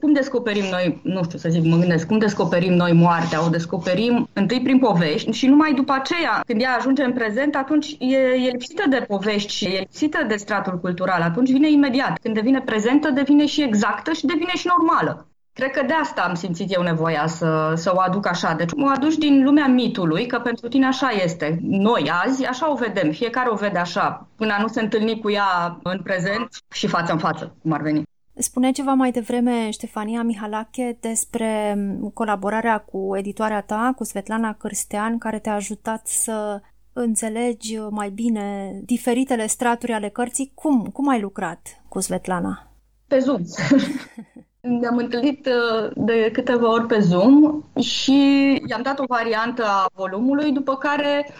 cum 0.00 0.12
descoperim 0.12 0.64
noi, 0.70 1.00
nu 1.02 1.22
știu 1.24 1.38
să 1.38 1.48
zic, 1.48 1.64
mă 1.64 1.76
gândesc, 1.76 2.06
cum 2.06 2.18
descoperim 2.18 2.72
noi 2.72 2.92
moartea? 2.92 3.44
O 3.44 3.48
descoperim 3.48 4.28
întâi 4.32 4.60
prin 4.60 4.78
povești 4.78 5.30
și 5.30 5.46
numai 5.46 5.72
după 5.72 5.92
aceea, 5.92 6.42
când 6.46 6.60
ea 6.60 6.76
ajunge 6.78 7.02
în 7.04 7.12
prezent, 7.12 7.54
atunci 7.56 7.96
e, 7.98 8.16
e 8.16 8.50
lipsită 8.50 8.84
de 8.88 9.04
povești 9.08 9.52
și 9.52 9.64
e 9.64 9.78
lipsită 9.78 10.24
de 10.28 10.36
stratul 10.36 10.78
cultural, 10.78 11.20
atunci 11.22 11.50
vine 11.50 11.70
imediat. 11.70 12.18
Când 12.22 12.34
devine 12.34 12.60
prezentă, 12.60 13.10
devine 13.10 13.46
și 13.46 13.62
exactă 13.62 14.12
și 14.12 14.26
devine 14.26 14.52
și 14.56 14.66
normală. 14.76 15.29
Cred 15.60 15.72
că 15.72 15.82
de 15.86 15.92
asta 15.92 16.22
am 16.22 16.34
simțit 16.34 16.74
eu 16.74 16.82
nevoia 16.82 17.26
să, 17.26 17.72
să 17.76 17.92
o 17.94 18.00
aduc 18.00 18.26
așa. 18.26 18.54
Deci 18.54 18.70
o 18.82 18.88
aduci 18.88 19.16
din 19.16 19.44
lumea 19.44 19.66
mitului, 19.66 20.26
că 20.26 20.38
pentru 20.38 20.68
tine 20.68 20.86
așa 20.86 21.08
este. 21.08 21.58
Noi 21.62 22.10
azi 22.24 22.44
așa 22.44 22.70
o 22.70 22.74
vedem, 22.74 23.10
fiecare 23.10 23.48
o 23.50 23.54
vede 23.54 23.78
așa, 23.78 24.28
până 24.36 24.52
a 24.52 24.60
nu 24.60 24.68
se 24.68 24.80
întâlni 24.80 25.20
cu 25.20 25.30
ea 25.30 25.78
în 25.82 26.02
prezent 26.02 26.48
și 26.72 26.86
față 26.86 27.12
în 27.12 27.18
față, 27.18 27.56
cum 27.62 27.72
ar 27.72 27.82
veni. 27.82 28.02
Spune 28.34 28.70
ceva 28.70 28.92
mai 28.92 29.10
devreme 29.10 29.70
Ștefania 29.70 30.22
Mihalache 30.22 30.96
despre 31.00 31.76
colaborarea 32.14 32.78
cu 32.78 33.16
editoarea 33.16 33.60
ta, 33.60 33.92
cu 33.96 34.04
Svetlana 34.04 34.54
Cârstean, 34.54 35.18
care 35.18 35.38
te-a 35.38 35.54
ajutat 35.54 36.06
să 36.06 36.60
înțelegi 36.92 37.78
mai 37.90 38.10
bine 38.10 38.72
diferitele 38.84 39.46
straturi 39.46 39.92
ale 39.92 40.08
cărții. 40.08 40.52
Cum, 40.54 40.84
cum 40.92 41.08
ai 41.08 41.20
lucrat 41.20 41.82
cu 41.88 42.00
Svetlana? 42.00 42.70
Pe 43.06 43.18
Zoom. 43.18 43.42
Ne-am 44.60 44.96
întâlnit 44.96 45.46
uh, 45.46 45.90
de 45.94 46.30
câteva 46.32 46.72
ori 46.72 46.86
pe 46.86 46.98
Zoom 46.98 47.64
și 47.78 48.18
i-am 48.66 48.82
dat 48.82 48.98
o 48.98 49.04
variantă 49.06 49.64
a 49.64 49.86
volumului, 49.94 50.52
după 50.52 50.76
care 50.76 51.34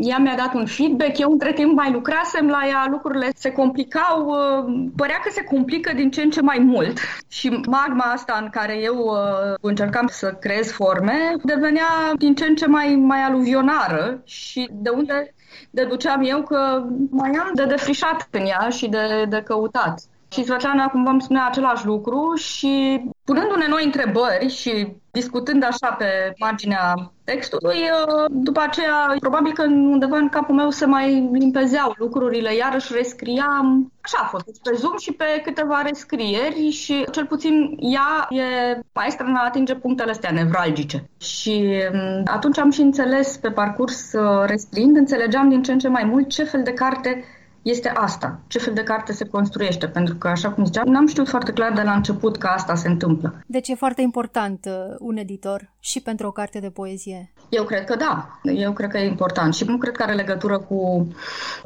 ea 0.00 0.18
mi-a 0.18 0.34
dat 0.36 0.54
un 0.54 0.66
feedback, 0.66 1.18
eu 1.18 1.30
între 1.30 1.52
timp 1.52 1.74
mai 1.74 1.92
lucrasem 1.92 2.48
la 2.48 2.60
ea, 2.68 2.86
lucrurile 2.90 3.30
se 3.34 3.52
complicau, 3.52 4.26
uh, 4.26 4.88
părea 4.96 5.20
că 5.24 5.30
se 5.30 5.44
complică 5.44 5.92
din 5.94 6.10
ce 6.10 6.22
în 6.22 6.30
ce 6.30 6.40
mai 6.40 6.58
mult 6.58 6.98
și 7.28 7.48
magma 7.48 8.04
asta 8.04 8.38
în 8.42 8.48
care 8.50 8.78
eu 8.82 8.96
uh, 8.96 9.54
încercam 9.60 10.06
să 10.10 10.36
creez 10.40 10.70
forme 10.70 11.36
devenea 11.42 12.12
din 12.18 12.34
ce 12.34 12.44
în 12.44 12.54
ce 12.54 12.66
mai, 12.66 12.94
mai 12.94 13.22
aluvionară 13.22 14.20
și 14.24 14.68
de 14.72 14.88
unde 14.88 15.34
deduceam 15.70 16.22
eu 16.22 16.42
că 16.42 16.84
mai 17.10 17.30
am 17.30 17.50
de 17.54 17.64
defrișat 17.64 18.28
în 18.30 18.46
ea 18.46 18.68
și 18.68 18.88
de, 18.88 19.24
de 19.28 19.42
căutat. 19.42 20.00
Și 20.36 20.44
Svetlana 20.44 20.88
cumva 20.88 21.10
îmi 21.10 21.22
spunea 21.22 21.46
același 21.46 21.86
lucru 21.86 22.34
și 22.34 23.02
punându-ne 23.24 23.66
noi 23.68 23.84
întrebări 23.84 24.48
și 24.48 24.96
discutând 25.10 25.64
așa 25.64 25.90
pe 25.98 26.32
marginea 26.38 27.12
textului, 27.24 27.76
uh, 27.76 28.24
după 28.30 28.60
aceea, 28.60 29.16
probabil 29.20 29.52
că 29.52 29.62
undeva 29.62 30.16
în 30.16 30.28
capul 30.28 30.54
meu 30.54 30.70
se 30.70 30.86
mai 30.86 31.28
limpezeau 31.32 31.94
lucrurile, 31.98 32.54
iarăși 32.54 32.92
rescriam. 32.92 33.92
Așa 34.00 34.18
a 34.22 34.26
fost, 34.26 34.44
deci 34.44 34.56
pe 34.62 34.76
Zoom 34.76 34.98
și 34.98 35.12
pe 35.12 35.40
câteva 35.44 35.82
rescrieri 35.82 36.70
și 36.70 37.04
cel 37.12 37.26
puțin 37.26 37.76
ea 37.78 38.26
e 38.30 38.80
maestră 38.92 39.26
în 39.26 39.34
a 39.34 39.44
atinge 39.44 39.74
punctele 39.74 40.10
astea 40.10 40.30
nevralgice. 40.30 41.08
Și 41.20 41.82
um, 41.92 42.22
atunci 42.24 42.58
am 42.58 42.70
și 42.70 42.80
înțeles 42.80 43.36
pe 43.36 43.50
parcurs 43.50 44.12
uh, 44.12 44.44
rescriind, 44.46 44.96
înțelegeam 44.96 45.48
din 45.48 45.62
ce 45.62 45.72
în 45.72 45.78
ce 45.78 45.88
mai 45.88 46.04
mult 46.04 46.28
ce 46.28 46.44
fel 46.44 46.62
de 46.62 46.72
carte 46.72 47.24
este 47.68 47.88
asta. 47.88 48.40
Ce 48.46 48.58
fel 48.58 48.74
de 48.74 48.82
carte 48.82 49.12
se 49.12 49.24
construiește? 49.24 49.88
Pentru 49.88 50.14
că, 50.14 50.28
așa 50.28 50.50
cum 50.50 50.64
ziceam, 50.64 50.88
n-am 50.88 51.06
știut 51.06 51.28
foarte 51.28 51.52
clar 51.52 51.72
de 51.72 51.82
la 51.82 51.92
început 51.92 52.36
că 52.36 52.46
asta 52.46 52.74
se 52.74 52.88
întâmplă. 52.88 53.42
Deci 53.46 53.68
e 53.68 53.74
foarte 53.74 54.00
important 54.02 54.64
uh, 54.66 54.94
un 54.98 55.16
editor 55.16 55.72
și 55.80 56.00
pentru 56.00 56.26
o 56.26 56.30
carte 56.30 56.58
de 56.58 56.70
poezie. 56.70 57.32
Eu 57.48 57.64
cred 57.64 57.84
că 57.84 57.96
da. 57.96 58.40
Eu 58.42 58.72
cred 58.72 58.90
că 58.90 58.98
e 58.98 59.06
important 59.06 59.54
și 59.54 59.64
nu 59.64 59.76
cred 59.76 59.96
că 59.96 60.02
are 60.02 60.14
legătură 60.14 60.58
cu 60.58 61.08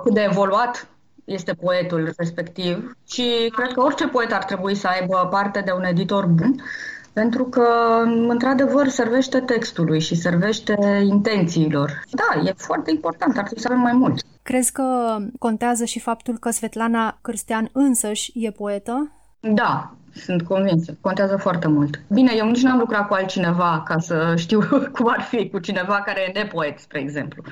cât 0.02 0.14
de 0.14 0.26
evoluat 0.30 0.88
este 1.25 1.52
poetul 1.52 2.12
respectiv 2.16 2.97
și 3.09 3.52
cred 3.57 3.73
că 3.73 3.80
orice 3.80 4.07
poet 4.07 4.33
ar 4.33 4.45
trebui 4.45 4.75
să 4.75 4.88
aibă 4.88 5.28
parte 5.30 5.61
de 5.61 5.73
un 5.73 5.85
editor 5.85 6.26
bun 6.26 6.54
pentru 7.12 7.44
că, 7.44 7.66
într-adevăr, 8.28 8.88
servește 8.88 9.40
textului 9.40 10.00
și 10.00 10.14
servește 10.14 11.02
intențiilor. 11.04 12.02
Da, 12.10 12.40
e 12.48 12.52
foarte 12.56 12.90
important, 12.90 13.36
ar 13.36 13.44
trebui 13.44 13.62
să 13.62 13.68
avem 13.70 13.82
mai 13.82 13.92
mult. 13.92 14.22
Crezi 14.42 14.72
că 14.72 15.16
contează 15.38 15.84
și 15.84 16.00
faptul 16.00 16.38
că 16.38 16.50
Svetlana 16.50 17.18
Cârstean 17.20 17.68
însăși 17.72 18.32
e 18.34 18.50
poetă? 18.50 19.12
Da, 19.40 19.94
sunt 20.14 20.42
convinsă. 20.42 20.96
Contează 21.00 21.36
foarte 21.36 21.68
mult. 21.68 22.00
Bine, 22.08 22.32
eu 22.36 22.46
nici 22.46 22.62
n-am 22.62 22.78
lucrat 22.78 23.06
cu 23.06 23.14
altcineva 23.14 23.82
ca 23.86 23.98
să 23.98 24.34
știu 24.36 24.60
cum 24.94 25.08
ar 25.08 25.20
fi 25.20 25.48
cu 25.48 25.58
cineva 25.58 26.02
care 26.04 26.20
e 26.20 26.38
nepoet, 26.38 26.78
spre 26.78 27.00
exemplu. 27.00 27.42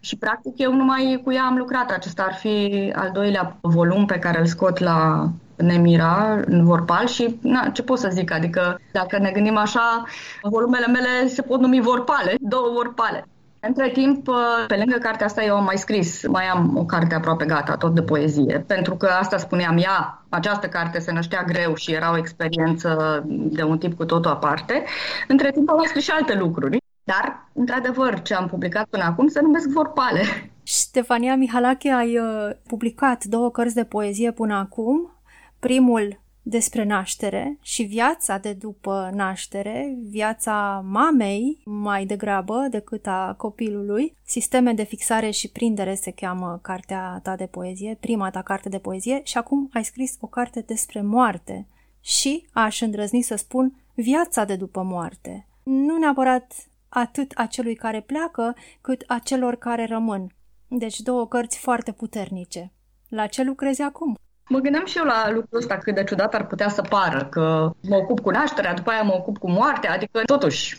Și 0.00 0.16
practic 0.16 0.58
eu 0.58 0.74
numai 0.74 1.20
cu 1.24 1.32
ea 1.32 1.44
am 1.44 1.56
lucrat. 1.56 1.90
Acesta 1.90 2.22
ar 2.22 2.34
fi 2.34 2.92
al 2.96 3.10
doilea 3.12 3.56
volum 3.60 4.06
pe 4.06 4.18
care 4.18 4.38
îl 4.38 4.46
scot 4.46 4.78
la 4.78 5.28
Nemira, 5.56 6.42
în 6.46 6.64
Vorpal 6.64 7.06
și 7.06 7.38
na, 7.42 7.68
ce 7.68 7.82
pot 7.82 7.98
să 7.98 8.08
zic, 8.12 8.32
adică 8.32 8.80
dacă 8.92 9.18
ne 9.18 9.30
gândim 9.30 9.56
așa, 9.56 10.04
volumele 10.42 10.86
mele 10.86 11.26
se 11.26 11.42
pot 11.42 11.60
numi 11.60 11.80
Vorpale, 11.80 12.34
două 12.40 12.70
Vorpale. 12.74 13.26
Între 13.66 13.90
timp, 13.90 14.28
pe 14.66 14.76
lângă 14.76 14.98
cartea 14.98 15.26
asta, 15.26 15.44
eu 15.44 15.56
am 15.56 15.64
mai 15.64 15.78
scris, 15.78 16.26
mai 16.26 16.44
am 16.44 16.76
o 16.76 16.84
carte 16.84 17.14
aproape 17.14 17.44
gata, 17.44 17.76
tot 17.76 17.94
de 17.94 18.02
poezie, 18.02 18.64
pentru 18.66 18.96
că 18.96 19.06
asta 19.06 19.36
spuneam 19.36 19.76
ea, 19.78 20.24
această 20.28 20.66
carte 20.66 20.98
se 20.98 21.12
năștea 21.12 21.42
greu 21.42 21.74
și 21.74 21.92
era 21.92 22.12
o 22.12 22.16
experiență 22.16 23.22
de 23.26 23.62
un 23.62 23.78
tip 23.78 23.96
cu 23.96 24.04
totul 24.04 24.30
aparte. 24.30 24.84
Între 25.28 25.50
timp 25.50 25.70
am 25.70 25.76
mai 25.76 25.86
scris 25.86 26.04
și 26.04 26.10
alte 26.10 26.34
lucruri, 26.34 26.76
dar, 27.04 27.48
într-adevăr, 27.52 28.22
ce 28.22 28.34
am 28.34 28.46
publicat 28.46 28.86
până 28.90 29.04
acum 29.04 29.28
se 29.28 29.40
numesc 29.40 29.68
vorpale. 29.68 30.20
Ștefania 30.62 31.36
Mihalache, 31.36 31.90
ai 31.90 32.18
uh, 32.18 32.50
publicat 32.66 33.24
două 33.24 33.50
cărți 33.50 33.74
de 33.74 33.84
poezie 33.84 34.32
până 34.32 34.54
acum. 34.54 35.10
Primul 35.58 36.20
despre 36.48 36.84
naștere 36.84 37.58
și 37.62 37.82
viața 37.82 38.38
de 38.38 38.52
după 38.52 39.10
naștere, 39.14 39.96
viața 40.08 40.84
mamei 40.84 41.62
mai 41.64 42.06
degrabă 42.06 42.66
decât 42.70 43.06
a 43.06 43.34
copilului. 43.38 44.16
Sisteme 44.24 44.72
de 44.72 44.82
fixare 44.82 45.30
și 45.30 45.50
prindere 45.50 45.94
se 45.94 46.10
cheamă 46.10 46.58
cartea 46.62 47.20
ta 47.22 47.36
de 47.36 47.46
poezie, 47.46 47.96
prima 48.00 48.30
ta 48.30 48.42
carte 48.42 48.68
de 48.68 48.78
poezie 48.78 49.20
și 49.24 49.38
acum 49.38 49.68
ai 49.72 49.84
scris 49.84 50.16
o 50.20 50.26
carte 50.26 50.60
despre 50.60 51.00
moarte 51.02 51.66
și, 52.00 52.46
aș 52.52 52.80
îndrăzni 52.80 53.22
să 53.22 53.36
spun, 53.36 53.84
viața 53.94 54.44
de 54.44 54.56
după 54.56 54.82
moarte. 54.82 55.46
Nu 55.62 55.96
neapărat 55.96 56.52
atât 56.88 57.32
a 57.34 57.46
celui 57.46 57.74
care 57.74 58.00
pleacă, 58.00 58.56
cât 58.80 59.04
a 59.06 59.18
celor 59.18 59.56
care 59.56 59.86
rămân. 59.86 60.34
Deci 60.68 61.00
două 61.00 61.26
cărți 61.26 61.58
foarte 61.58 61.92
puternice. 61.92 62.72
La 63.08 63.26
ce 63.26 63.42
lucrezi 63.42 63.82
acum? 63.82 64.16
Mă 64.48 64.58
gândeam 64.58 64.84
și 64.84 64.98
eu 64.98 65.04
la 65.04 65.30
lucrul 65.30 65.58
ăsta 65.58 65.76
cât 65.76 65.94
de 65.94 66.04
ciudat 66.04 66.34
ar 66.34 66.46
putea 66.46 66.68
să 66.68 66.82
pară, 66.82 67.26
că 67.30 67.70
mă 67.88 67.96
ocup 67.96 68.20
cu 68.20 68.30
nașterea, 68.30 68.74
după 68.74 68.90
aia 68.90 69.02
mă 69.02 69.14
ocup 69.14 69.38
cu 69.38 69.50
moartea, 69.50 69.92
adică 69.92 70.20
totuși 70.26 70.76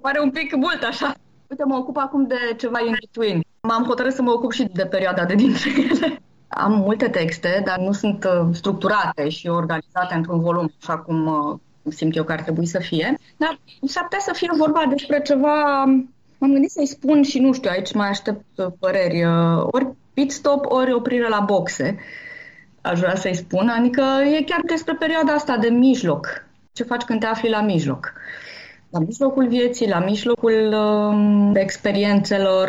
pare 0.00 0.20
un 0.20 0.30
pic 0.30 0.54
mult 0.54 0.82
așa. 0.82 1.14
Uite, 1.46 1.64
mă 1.64 1.76
ocup 1.76 1.96
acum 1.96 2.26
de 2.26 2.36
ceva 2.56 2.80
in 2.86 2.94
between. 3.00 3.40
M-am 3.60 3.84
hotărât 3.84 4.12
să 4.12 4.22
mă 4.22 4.30
ocup 4.30 4.52
și 4.52 4.68
de 4.72 4.86
perioada 4.86 5.24
de 5.24 5.34
dintre 5.34 5.70
ele. 5.90 6.22
Am 6.48 6.72
multe 6.72 7.08
texte, 7.08 7.62
dar 7.64 7.78
nu 7.78 7.92
sunt 7.92 8.24
uh, 8.24 8.48
structurate 8.52 9.28
și 9.28 9.48
organizate 9.48 10.14
într-un 10.14 10.40
volum, 10.40 10.72
așa 10.80 10.98
cum 10.98 11.26
uh, 11.26 11.92
simt 11.92 12.16
eu 12.16 12.24
că 12.24 12.32
ar 12.32 12.42
trebui 12.42 12.66
să 12.66 12.78
fie. 12.78 13.18
Dar 13.36 13.58
s-ar 13.86 14.02
putea 14.02 14.18
să 14.18 14.32
fie 14.34 14.50
vorba 14.56 14.84
despre 14.88 15.22
ceva... 15.22 15.84
M-am 16.38 16.52
gândit 16.52 16.70
să-i 16.70 16.86
spun 16.86 17.22
și 17.22 17.38
nu 17.38 17.52
știu, 17.52 17.70
aici 17.70 17.94
mai 17.94 18.08
aștept 18.08 18.44
uh, 18.56 18.66
păreri. 18.78 19.24
Ori 19.60 19.92
pit 20.14 20.32
stop, 20.32 20.64
ori 20.64 20.92
oprire 20.92 21.28
la 21.28 21.40
boxe 21.40 21.98
aș 22.84 22.98
vrea 22.98 23.14
să-i 23.14 23.34
spun, 23.34 23.68
adică 23.68 24.02
e 24.38 24.42
chiar 24.42 24.60
despre 24.66 24.94
perioada 24.94 25.32
asta 25.32 25.56
de 25.56 25.68
mijloc. 25.68 26.46
Ce 26.72 26.82
faci 26.82 27.02
când 27.02 27.20
te 27.20 27.26
afli 27.26 27.50
la 27.50 27.60
mijloc? 27.60 28.12
La 28.90 28.98
mijlocul 28.98 29.48
vieții, 29.48 29.88
la 29.88 29.98
mijlocul 29.98 30.74
uh, 30.74 31.50
experiențelor, 31.54 32.68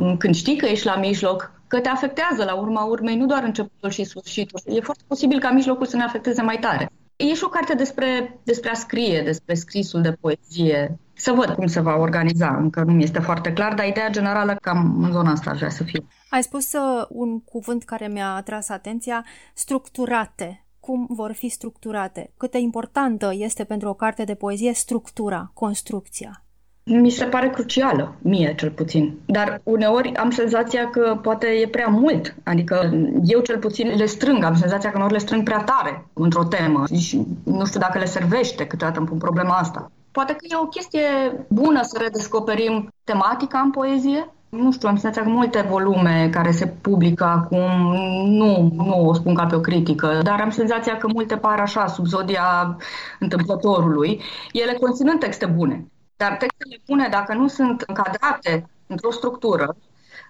uh, 0.00 0.14
când 0.18 0.34
știi 0.34 0.56
că 0.56 0.66
ești 0.66 0.86
la 0.86 0.96
mijloc, 0.96 1.52
că 1.66 1.80
te 1.80 1.88
afectează 1.88 2.44
la 2.44 2.54
urma 2.54 2.84
urmei, 2.84 3.16
nu 3.16 3.26
doar 3.26 3.42
începutul 3.42 3.90
și 3.90 4.04
sfârșitul. 4.04 4.60
E 4.64 4.80
foarte 4.80 5.02
posibil 5.06 5.38
ca 5.38 5.50
mijlocul 5.50 5.86
să 5.86 5.96
ne 5.96 6.02
afecteze 6.02 6.42
mai 6.42 6.58
tare. 6.58 6.90
E 7.16 7.34
și 7.34 7.44
o 7.44 7.48
carte 7.48 7.74
despre, 7.74 8.38
despre 8.42 8.70
a 8.70 8.74
scrie, 8.74 9.22
despre 9.22 9.54
scrisul 9.54 10.00
de 10.00 10.12
poezie. 10.20 10.98
Să 11.14 11.32
văd 11.32 11.54
cum 11.54 11.66
se 11.66 11.80
va 11.80 11.96
organiza, 11.96 12.56
încă 12.60 12.82
nu 12.82 12.92
mi 12.92 13.02
este 13.02 13.20
foarte 13.20 13.52
clar, 13.52 13.74
dar 13.74 13.86
ideea 13.86 14.10
generală 14.10 14.56
cam 14.60 15.02
în 15.02 15.12
zona 15.12 15.30
asta 15.30 15.50
ar 15.50 15.56
vrea 15.56 15.70
să 15.70 15.82
fie. 15.84 16.04
Ai 16.28 16.42
spus 16.42 16.72
uh, 16.72 17.06
un 17.08 17.40
cuvânt 17.40 17.84
care 17.84 18.08
mi-a 18.08 18.34
atras 18.34 18.68
atenția, 18.68 19.24
structurate. 19.54 20.64
Cum 20.80 21.06
vor 21.10 21.32
fi 21.32 21.48
structurate? 21.48 22.32
Cât 22.36 22.50
de 22.50 22.58
importantă 22.58 23.32
este 23.34 23.64
pentru 23.64 23.88
o 23.88 23.94
carte 23.94 24.24
de 24.24 24.34
poezie 24.34 24.72
structura, 24.72 25.50
construcția? 25.54 26.40
Mi 26.84 27.10
se 27.10 27.24
pare 27.24 27.50
crucială, 27.50 28.14
mie 28.22 28.54
cel 28.54 28.70
puțin. 28.70 29.18
Dar 29.26 29.60
uneori 29.62 30.14
am 30.14 30.30
senzația 30.30 30.90
că 30.90 31.18
poate 31.22 31.46
e 31.46 31.68
prea 31.68 31.86
mult. 31.86 32.34
Adică 32.44 32.90
eu 33.24 33.40
cel 33.40 33.58
puțin 33.58 33.88
le 33.96 34.06
strâng, 34.06 34.44
am 34.44 34.56
senzația 34.56 34.90
că 34.90 34.96
uneori 34.96 35.14
le 35.14 35.18
strâng 35.18 35.42
prea 35.42 35.64
tare 35.64 36.06
într-o 36.12 36.44
temă. 36.44 36.84
Și 36.98 37.26
nu 37.44 37.64
știu 37.64 37.80
dacă 37.80 37.98
le 37.98 38.04
servește, 38.04 38.66
câteodată 38.66 38.98
îmi 38.98 39.08
pun 39.08 39.18
problema 39.18 39.54
asta. 39.54 39.90
Poate 40.10 40.32
că 40.32 40.46
e 40.48 40.56
o 40.62 40.66
chestie 40.66 41.00
bună 41.48 41.82
să 41.82 41.98
redescoperim 42.00 42.88
tematica 43.04 43.58
în 43.58 43.70
poezie, 43.70 44.34
nu 44.56 44.72
știu, 44.72 44.88
am 44.88 44.96
senzația 44.96 45.22
că 45.22 45.28
multe 45.28 45.60
volume 45.68 46.28
care 46.32 46.50
se 46.50 46.66
publică 46.66 47.24
acum, 47.24 47.92
nu, 48.26 48.72
nu 48.76 49.08
o 49.08 49.14
spun 49.14 49.34
ca 49.34 49.46
pe 49.46 49.54
o 49.54 49.60
critică, 49.60 50.20
dar 50.22 50.40
am 50.40 50.50
senzația 50.50 50.96
că 50.96 51.06
multe 51.06 51.36
par 51.36 51.60
așa, 51.60 51.86
sub 51.86 52.06
zodia 52.06 52.76
întâmplătorului, 53.18 54.20
ele 54.52 54.72
conținând 54.72 55.18
texte 55.18 55.46
bune. 55.46 55.86
Dar 56.16 56.30
textele 56.30 56.82
bune, 56.86 57.08
dacă 57.10 57.34
nu 57.34 57.48
sunt 57.48 57.84
încadrate 57.86 58.68
într-o 58.86 59.10
structură, 59.10 59.76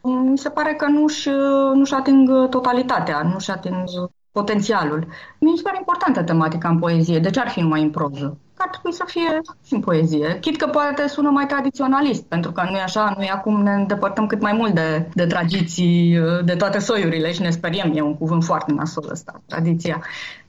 mi 0.02 0.38
se 0.38 0.49
pare 0.49 0.75
că 0.75 0.87
nu-și, 0.87 1.28
nu-și 1.75 1.95
ating 1.95 2.49
totalitatea, 2.49 3.23
nu-și 3.23 3.50
ating 3.50 3.85
potențialul. 4.33 5.06
Mi 5.38 5.56
se 5.56 5.62
pare 5.62 5.76
importantă 5.78 6.23
tematica 6.23 6.68
în 6.68 6.78
poezie. 6.78 7.18
De 7.18 7.30
ce 7.30 7.40
ar 7.40 7.49
fi 7.49 7.61
numai 7.61 7.83
în 7.83 7.90
proză? 7.90 8.38
Ar 8.57 8.69
trebui 8.69 8.93
să 8.93 9.05
fie 9.07 9.41
și 9.67 9.75
în 9.75 9.81
poezie. 9.81 10.39
Chit 10.41 10.57
că 10.57 10.67
poate 10.67 11.07
sună 11.09 11.31
mai 11.31 11.47
tradiționalist, 11.47 12.25
pentru 12.25 12.53
că 12.53 12.67
nu 12.71 12.77
e 12.77 12.81
așa, 12.81 13.15
noi 13.17 13.29
acum 13.29 13.63
ne 13.63 13.73
îndepărtăm 13.73 14.27
cât 14.27 14.41
mai 14.41 14.53
mult 14.53 14.75
de, 14.75 15.09
de 15.15 15.27
tradiții, 15.27 16.19
de 16.45 16.55
toate 16.55 16.79
soiurile 16.79 17.33
și 17.33 17.41
ne 17.41 17.51
speriem, 17.51 17.93
e 17.95 18.01
un 18.01 18.17
cuvânt 18.17 18.45
foarte 18.45 18.73
nasol 18.73 19.09
ăsta, 19.11 19.43
tradiția. 19.47 20.03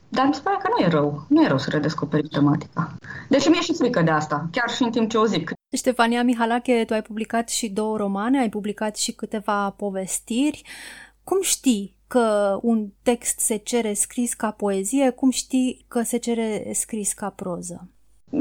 Dar 0.08 0.26
mi 0.26 0.34
se 0.34 0.40
pare 0.44 0.56
că 0.62 0.68
nu 0.76 0.84
e 0.84 0.88
rău. 0.88 1.24
Nu 1.28 1.42
e 1.42 1.46
rău 1.46 1.58
să 1.58 1.70
redescoperi 1.70 2.28
tematica. 2.28 2.96
Deci 3.28 3.48
mi-e 3.48 3.60
și 3.60 3.74
frică 3.74 4.02
de 4.02 4.10
asta, 4.10 4.48
chiar 4.50 4.70
și 4.70 4.82
în 4.82 4.90
timp 4.90 5.10
ce 5.10 5.18
o 5.18 5.24
zic. 5.24 5.52
Ștefania 5.76 6.22
Mihalache, 6.22 6.84
tu 6.86 6.92
ai 6.92 7.02
publicat 7.02 7.48
și 7.48 7.68
două 7.68 7.96
romane, 7.96 8.40
ai 8.40 8.48
publicat 8.48 8.96
și 8.96 9.12
câteva 9.12 9.70
povestiri. 9.70 10.62
Cum 11.24 11.38
știi 11.42 11.96
că 12.06 12.58
un 12.62 12.88
text 13.02 13.38
se 13.38 13.56
cere 13.56 13.92
scris 13.92 14.34
ca 14.34 14.50
poezie, 14.50 15.10
cum 15.10 15.30
știi 15.30 15.84
că 15.88 16.02
se 16.02 16.16
cere 16.16 16.70
scris 16.72 17.12
ca 17.12 17.28
proză? 17.28 17.88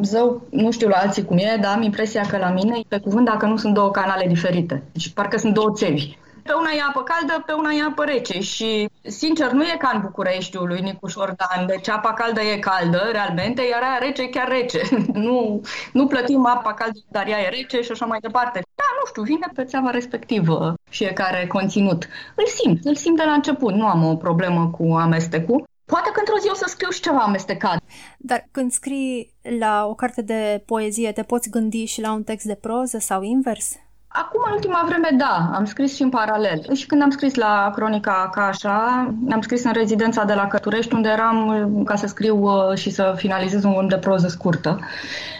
Zău, 0.01 0.41
nu 0.49 0.71
știu 0.71 0.87
la 0.87 0.97
alții 0.97 1.25
cum 1.25 1.37
e, 1.37 1.57
dar 1.61 1.75
am 1.75 1.81
impresia 1.81 2.21
că 2.21 2.37
la 2.37 2.49
mine, 2.49 2.79
pe 2.87 2.99
cuvânt, 2.99 3.25
dacă 3.25 3.45
nu 3.45 3.57
sunt 3.57 3.73
două 3.73 3.91
canale 3.91 4.27
diferite. 4.27 4.83
Deci 4.91 5.09
parcă 5.09 5.37
sunt 5.37 5.53
două 5.53 5.71
țevi. 5.71 6.17
Pe 6.43 6.53
una 6.53 6.69
e 6.77 6.81
apă 6.89 7.03
caldă, 7.03 7.43
pe 7.45 7.51
una 7.51 7.71
e 7.71 7.83
apă 7.83 8.03
rece 8.03 8.39
și, 8.39 8.89
sincer, 9.01 9.51
nu 9.51 9.63
e 9.63 9.75
ca 9.79 9.91
în 9.93 10.01
Bucureștiul 10.01 10.67
lui 10.67 10.81
Nicu 10.81 11.07
Șordan, 11.07 11.65
deci 11.65 11.89
apa 11.89 12.13
caldă 12.13 12.41
e 12.41 12.57
caldă, 12.57 13.09
realmente, 13.11 13.61
iar 13.71 13.81
aia 13.81 13.97
rece 13.99 14.21
e 14.21 14.27
chiar 14.27 14.47
rece. 14.47 14.81
nu, 15.27 15.61
nu 15.93 16.07
plătim 16.07 16.45
apa 16.45 16.73
caldă, 16.73 16.99
dar 17.07 17.27
ea 17.27 17.39
e 17.39 17.49
rece 17.49 17.81
și 17.81 17.91
așa 17.91 18.05
mai 18.05 18.19
departe. 18.21 18.59
Da, 18.75 18.83
nu 18.99 19.05
știu, 19.05 19.21
vine 19.21 19.47
pe 19.53 19.63
țeava 19.63 19.89
respectivă 19.89 20.73
fiecare 20.89 21.47
conținut. 21.47 22.07
Îl 22.35 22.45
simt, 22.45 22.85
îl 22.85 22.95
simt 22.95 23.17
de 23.17 23.23
la 23.25 23.31
început, 23.31 23.73
nu 23.73 23.85
am 23.85 24.03
o 24.03 24.15
problemă 24.15 24.67
cu 24.67 24.93
amestecul. 24.93 25.63
Poate 25.93 26.09
că 26.13 26.19
într-o 26.19 26.37
zi 26.37 26.49
o 26.49 26.53
să 26.53 26.65
scriu 26.67 26.89
și 26.89 27.01
ceva 27.01 27.19
amestecat. 27.19 27.81
Dar 28.17 28.47
când 28.51 28.71
scrii 28.71 29.33
la 29.59 29.85
o 29.85 29.95
carte 29.95 30.21
de 30.21 30.63
poezie, 30.65 31.11
te 31.11 31.23
poți 31.23 31.49
gândi 31.49 31.85
și 31.85 32.01
la 32.01 32.11
un 32.11 32.23
text 32.23 32.45
de 32.45 32.55
proză 32.55 32.97
sau 32.97 33.21
invers? 33.21 33.75
Acum, 34.09 34.41
în 34.45 34.51
ultima 34.53 34.83
vreme, 34.87 35.09
da, 35.17 35.49
am 35.53 35.65
scris 35.65 35.95
și 35.95 36.01
în 36.01 36.09
paralel. 36.09 36.73
Și 36.73 36.85
când 36.85 37.01
am 37.01 37.09
scris 37.09 37.35
la 37.35 37.71
Cronica 37.75 38.29
Cașa, 38.33 39.13
am 39.31 39.41
scris 39.41 39.63
în 39.63 39.71
rezidența 39.73 40.23
de 40.23 40.33
la 40.33 40.47
Căturești, 40.47 40.93
unde 40.93 41.09
eram 41.09 41.81
ca 41.85 41.95
să 41.95 42.07
scriu 42.07 42.37
uh, 42.37 42.77
și 42.77 42.89
să 42.89 43.13
finalizez 43.17 43.63
un 43.63 43.71
volum 43.71 43.87
de 43.87 43.97
proză 43.97 44.27
scurtă. 44.27 44.79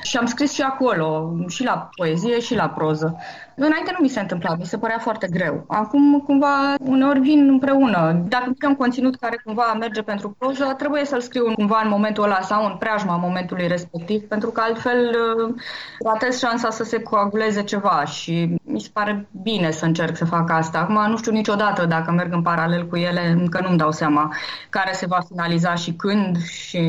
Și 0.03 0.17
am 0.17 0.25
scris 0.25 0.53
și 0.53 0.62
acolo, 0.62 1.36
și 1.47 1.63
la 1.63 1.89
poezie 1.95 2.39
și 2.39 2.55
la 2.55 2.69
proză. 2.69 3.17
Înainte 3.55 3.91
nu 3.91 3.97
mi 4.01 4.09
se 4.09 4.19
întâmpla, 4.19 4.55
mi 4.55 4.65
se 4.65 4.77
părea 4.77 4.97
foarte 5.00 5.27
greu. 5.31 5.63
Acum, 5.67 6.19
cumva, 6.19 6.75
uneori 6.79 7.19
vin 7.19 7.50
împreună. 7.50 8.24
Dacă 8.27 8.53
am 8.65 8.75
conținut 8.75 9.15
care 9.15 9.41
cumva 9.43 9.75
merge 9.79 10.01
pentru 10.01 10.36
proză, 10.38 10.74
trebuie 10.77 11.05
să-l 11.05 11.21
scriu 11.21 11.53
cumva 11.53 11.81
în 11.83 11.89
momentul 11.89 12.24
ăla 12.24 12.41
sau 12.41 12.65
în 12.65 12.75
preajma 12.79 13.15
momentului 13.15 13.67
respectiv, 13.67 14.21
pentru 14.21 14.50
că 14.50 14.62
altfel 14.62 15.15
uh, 15.47 15.55
ratez 16.05 16.38
șansa 16.38 16.69
să 16.69 16.83
se 16.83 17.01
coaguleze 17.01 17.63
ceva 17.63 18.05
și 18.05 18.56
mi 18.77 18.84
se 18.84 18.89
pare 18.93 19.27
bine 19.41 19.72
să 19.72 19.86
încerc 19.86 20.15
să 20.15 20.25
fac 20.25 20.50
asta. 20.51 20.79
Acum 20.79 21.10
nu 21.10 21.17
știu 21.17 21.31
niciodată 21.31 21.86
dacă 21.86 22.12
merg 22.12 22.34
în 22.34 22.41
paralel 22.41 22.88
cu 22.88 22.96
ele, 22.96 23.27
încă 23.27 23.62
nu-mi 23.62 23.77
dau 23.77 23.91
seama 23.91 24.34
care 24.69 24.91
se 24.93 25.05
va 25.05 25.19
finaliza 25.27 25.75
și 25.75 25.93
când 25.93 26.43
și 26.43 26.79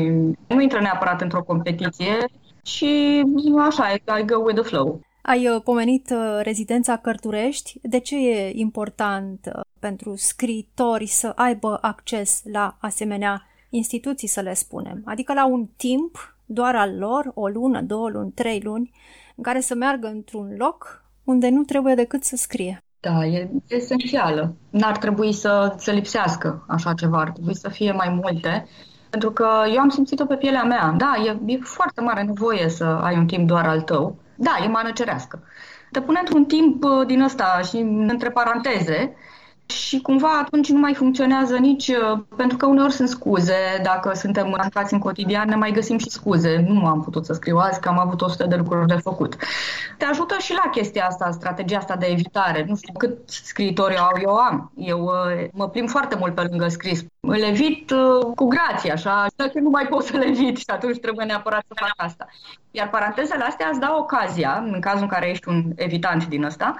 nu 0.47 0.61
intră 0.61 0.79
neapărat 0.79 1.21
într-o 1.21 1.43
competiție 1.43 2.15
și 2.63 3.23
așa, 3.67 3.89
I 4.19 4.25
go 4.25 4.37
with 4.37 4.59
the 4.59 4.69
flow. 4.69 4.99
Ai 5.21 5.47
uh, 5.47 5.61
pomenit 5.63 6.09
uh, 6.09 6.39
rezidența 6.41 6.97
Cărturești. 6.97 7.79
De 7.81 7.99
ce 7.99 8.15
e 8.29 8.51
important 8.55 9.51
uh, 9.55 9.61
pentru 9.79 10.15
scriitori 10.15 11.05
să 11.05 11.31
aibă 11.35 11.77
acces 11.81 12.41
la 12.51 12.77
asemenea 12.79 13.47
instituții, 13.69 14.27
să 14.27 14.41
le 14.41 14.53
spunem? 14.53 15.01
Adică 15.05 15.33
la 15.33 15.45
un 15.45 15.67
timp 15.77 16.35
doar 16.45 16.75
al 16.75 16.97
lor, 16.97 17.31
o 17.33 17.47
lună, 17.47 17.81
două 17.81 18.09
luni, 18.09 18.31
trei 18.31 18.61
luni, 18.63 18.91
în 19.35 19.43
care 19.43 19.59
să 19.59 19.75
meargă 19.75 20.07
într-un 20.07 20.55
loc 20.57 21.08
unde 21.29 21.49
nu 21.49 21.63
trebuie 21.63 21.95
decât 21.95 22.23
să 22.23 22.35
scrie. 22.35 22.83
Da, 22.99 23.25
e 23.25 23.49
esențială. 23.67 24.55
N-ar 24.69 24.97
trebui 24.97 25.33
să, 25.33 25.73
să 25.77 25.91
lipsească 25.91 26.65
așa 26.67 26.93
ceva, 26.93 27.19
ar 27.19 27.29
trebui 27.29 27.55
să 27.55 27.69
fie 27.69 27.91
mai 27.91 28.19
multe. 28.21 28.67
Pentru 29.09 29.31
că 29.31 29.47
eu 29.73 29.79
am 29.79 29.89
simțit-o 29.89 30.25
pe 30.25 30.35
pielea 30.35 30.63
mea. 30.63 30.93
Da, 30.97 31.13
e, 31.25 31.53
e 31.53 31.57
foarte 31.61 32.01
mare 32.01 32.23
nevoie 32.23 32.69
să 32.69 32.83
ai 32.83 33.17
un 33.17 33.25
timp 33.25 33.47
doar 33.47 33.65
al 33.67 33.81
tău. 33.81 34.15
Da, 34.35 34.51
e 34.63 34.67
mană 34.67 34.91
cerească. 34.91 35.43
Te 35.91 36.01
pune 36.01 36.19
într-un 36.19 36.45
timp 36.45 36.83
uh, 36.83 37.05
din 37.05 37.21
ăsta 37.21 37.59
și 37.69 37.77
între 38.07 38.29
paranteze 38.29 39.15
și 39.65 40.01
cumva 40.01 40.39
atunci 40.39 40.69
nu 40.69 40.79
mai 40.79 40.93
funcționează 40.93 41.57
nici, 41.57 41.87
uh, 41.87 42.19
pentru 42.35 42.57
că 42.57 42.65
uneori 42.65 42.93
sunt 42.93 43.09
scuze, 43.09 43.79
dacă 43.83 44.11
suntem 44.15 44.53
aruncați 44.53 44.93
în 44.93 44.99
cotidian, 44.99 45.49
ne 45.49 45.55
mai 45.55 45.71
găsim 45.71 45.97
și 45.97 46.09
scuze. 46.09 46.65
Nu 46.67 46.85
am 46.85 47.01
putut 47.01 47.25
să 47.25 47.33
scriu 47.33 47.57
azi, 47.57 47.79
că 47.79 47.89
am 47.89 47.99
avut 47.99 48.21
100 48.21 48.45
de 48.47 48.55
lucruri 48.55 48.87
de 48.87 48.93
făcut. 48.93 49.35
Te 49.99 50.05
ajută 50.05 50.37
și 50.37 50.53
la 50.53 50.69
chestia 50.71 51.05
asta, 51.05 51.31
strategia 51.31 51.77
asta 51.77 51.95
de 51.95 52.05
evitare. 52.05 52.65
Nu 52.67 52.75
știu 52.75 52.93
cât 52.97 53.29
scriitori 53.29 53.97
au, 53.97 54.11
eu 54.21 54.35
am. 54.35 54.71
Eu 54.75 55.03
uh, 55.03 55.47
mă 55.53 55.69
plim 55.69 55.87
foarte 55.87 56.15
mult 56.15 56.35
pe 56.35 56.41
lângă 56.41 56.67
scris. 56.67 57.03
Îl 57.19 57.41
evit 57.41 57.91
uh, 57.91 58.25
cu 58.35 58.47
grație, 58.47 58.91
așa, 58.91 59.25
dacă 59.35 59.59
nu 59.59 59.69
mai 59.69 59.87
pot 59.87 60.03
să 60.03 60.17
le 60.17 60.25
evit 60.25 60.57
și 60.57 60.65
atunci 60.67 60.99
trebuie 60.99 61.25
neapărat 61.25 61.65
să 61.67 61.73
fac 61.75 61.91
asta. 61.95 62.27
Iar 62.71 62.89
parantezele 62.89 63.43
astea 63.43 63.67
îți 63.69 63.79
dau 63.79 63.99
ocazia, 63.99 64.63
în 64.65 64.79
cazul 64.79 65.01
în 65.01 65.07
care 65.07 65.29
ești 65.29 65.47
un 65.47 65.63
evitant 65.75 66.27
din 66.27 66.43
ăsta, 66.43 66.75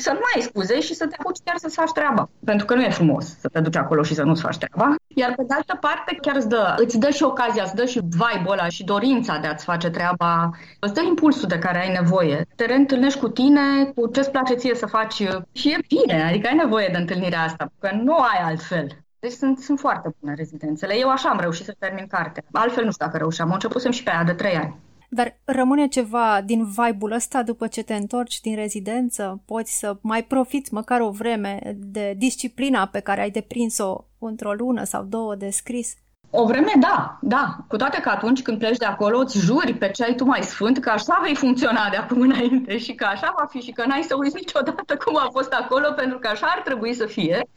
să 0.00 0.10
nu 0.12 0.18
mai 0.22 0.32
ai 0.34 0.42
scuze 0.42 0.80
și 0.80 0.94
să 0.94 1.06
te 1.06 1.16
apuci 1.18 1.38
chiar 1.44 1.56
să-ți 1.56 1.74
faci 1.74 1.90
treaba. 1.90 2.28
Pentru 2.44 2.66
că 2.66 2.74
nu 2.74 2.82
e 2.82 2.90
frumos 2.90 3.38
să 3.38 3.48
te 3.48 3.60
duci 3.60 3.76
acolo 3.76 4.02
și 4.02 4.14
să 4.14 4.22
nu-ți 4.22 4.42
faci 4.42 4.58
treaba. 4.58 4.94
Iar 5.06 5.34
pe 5.34 5.42
de 5.42 5.54
altă 5.54 5.76
parte 5.80 6.18
chiar 6.20 6.36
îți 6.36 6.48
dă, 6.48 6.74
îți 6.76 6.98
dă 6.98 7.10
și 7.10 7.22
ocazia, 7.22 7.62
îți 7.62 7.74
dă 7.74 7.84
și 7.84 8.00
vibe-ul 8.00 8.52
ăla 8.52 8.68
și 8.68 8.84
dorința 8.84 9.38
de 9.38 9.46
a-ți 9.46 9.64
face 9.64 9.90
treaba, 9.90 10.50
îți 10.80 10.94
dă 10.94 11.00
impulsul 11.00 11.48
de 11.48 11.58
care 11.58 11.80
ai 11.80 11.92
nevoie. 11.92 12.46
Te 12.56 12.64
reîntâlnești 12.64 13.18
cu 13.18 13.28
tine, 13.28 13.84
cu 13.94 14.06
ce-ți 14.06 14.30
place 14.30 14.54
ție 14.54 14.74
să 14.74 14.86
faci 14.86 15.22
și 15.52 15.68
e 15.68 15.78
bine, 15.88 16.22
adică 16.28 16.48
ai 16.48 16.54
nevoie 16.54 16.88
de 16.92 16.98
întâlnirea 16.98 17.42
asta, 17.42 17.72
că 17.78 17.90
nu 18.02 18.14
ai 18.14 18.40
altfel. 18.44 18.86
Deci 19.20 19.32
sunt, 19.32 19.58
sunt 19.58 19.78
foarte 19.78 20.14
bune 20.20 20.34
rezidențele. 20.34 20.98
Eu 20.98 21.08
așa 21.10 21.28
am 21.28 21.40
reușit 21.40 21.64
să 21.64 21.74
termin 21.78 22.06
cartea. 22.06 22.42
Altfel 22.52 22.84
nu 22.84 22.90
știu 22.90 23.04
dacă 23.06 23.18
reușeam. 23.18 23.52
Începusem 23.52 23.90
și 23.90 24.02
pe 24.02 24.10
aia 24.10 24.24
de 24.24 24.32
trei 24.32 24.56
ani. 24.56 24.76
Dar 25.08 25.38
rămâne 25.44 25.88
ceva 25.88 26.40
din 26.44 26.64
vibe-ul 26.64 27.12
ăsta 27.12 27.42
după 27.42 27.66
ce 27.66 27.82
te 27.82 27.94
întorci 27.94 28.40
din 28.40 28.54
rezidență? 28.54 29.42
Poți 29.46 29.78
să 29.78 29.96
mai 30.00 30.24
profiți 30.24 30.74
măcar 30.74 31.00
o 31.00 31.10
vreme 31.10 31.76
de 31.76 32.14
disciplina 32.16 32.86
pe 32.86 33.00
care 33.00 33.20
ai 33.20 33.30
deprins-o 33.30 34.04
într-o 34.18 34.52
lună 34.52 34.84
sau 34.84 35.02
două 35.02 35.34
de 35.34 35.50
scris? 35.50 35.94
O 36.30 36.46
vreme, 36.46 36.72
da, 36.80 37.18
da. 37.20 37.56
Cu 37.68 37.76
toate 37.76 38.00
că 38.00 38.08
atunci 38.08 38.42
când 38.42 38.58
pleci 38.58 38.76
de 38.76 38.84
acolo 38.84 39.18
îți 39.18 39.38
juri 39.38 39.74
pe 39.74 39.90
ce 39.90 40.04
ai 40.04 40.14
tu 40.14 40.24
mai 40.24 40.42
sfânt 40.42 40.78
că 40.78 40.90
așa 40.90 41.20
vei 41.22 41.34
funcționa 41.34 41.88
de 41.90 41.96
acum 41.96 42.20
înainte 42.20 42.78
și 42.78 42.94
că 42.94 43.04
așa 43.04 43.34
va 43.38 43.46
fi 43.46 43.58
și 43.58 43.72
că 43.72 43.84
n-ai 43.86 44.02
să 44.02 44.14
uiți 44.16 44.34
niciodată 44.34 44.96
cum 44.96 45.16
a 45.16 45.28
fost 45.32 45.52
acolo 45.52 45.92
pentru 45.92 46.18
că 46.18 46.28
așa 46.28 46.46
ar 46.46 46.60
trebui 46.62 46.94
să 46.94 47.06
fie. 47.06 47.48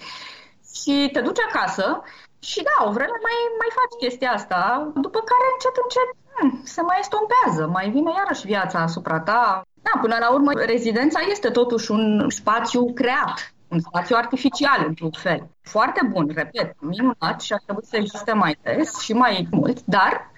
Și 0.75 1.09
te 1.11 1.21
duci 1.21 1.39
acasă 1.49 2.01
și 2.39 2.59
da, 2.63 2.85
o 2.87 2.91
vreme 2.91 3.17
mai, 3.27 3.37
mai 3.61 3.71
faci 3.79 4.01
chestia 4.03 4.31
asta, 4.31 4.91
după 5.05 5.19
care 5.29 5.45
încet, 5.53 5.75
încet 5.83 6.09
hmm, 6.09 6.20
se 6.63 6.81
mai 6.81 6.97
estompează, 6.99 7.71
mai 7.73 7.89
vine 7.89 8.11
iarăși 8.17 8.45
viața 8.45 8.79
asupra 8.79 9.19
ta. 9.19 9.65
Da, 9.81 9.99
până 10.01 10.15
la 10.19 10.33
urmă, 10.33 10.51
rezidența 10.53 11.19
este 11.31 11.49
totuși 11.49 11.91
un 11.91 12.29
spațiu 12.29 12.93
creat, 12.93 13.53
un 13.67 13.79
spațiu 13.79 14.15
artificial, 14.15 14.85
într-un 14.87 15.11
fel. 15.11 15.49
Foarte 15.61 16.01
bun, 16.11 16.31
repet, 16.35 16.75
minunat 16.79 17.41
și 17.41 17.53
ar 17.53 17.61
trebui 17.65 17.85
să 17.85 17.97
existe 17.97 18.33
mai 18.33 18.57
des 18.63 18.99
și 18.99 19.13
mai 19.13 19.47
mult, 19.51 19.85
dar 19.85 20.31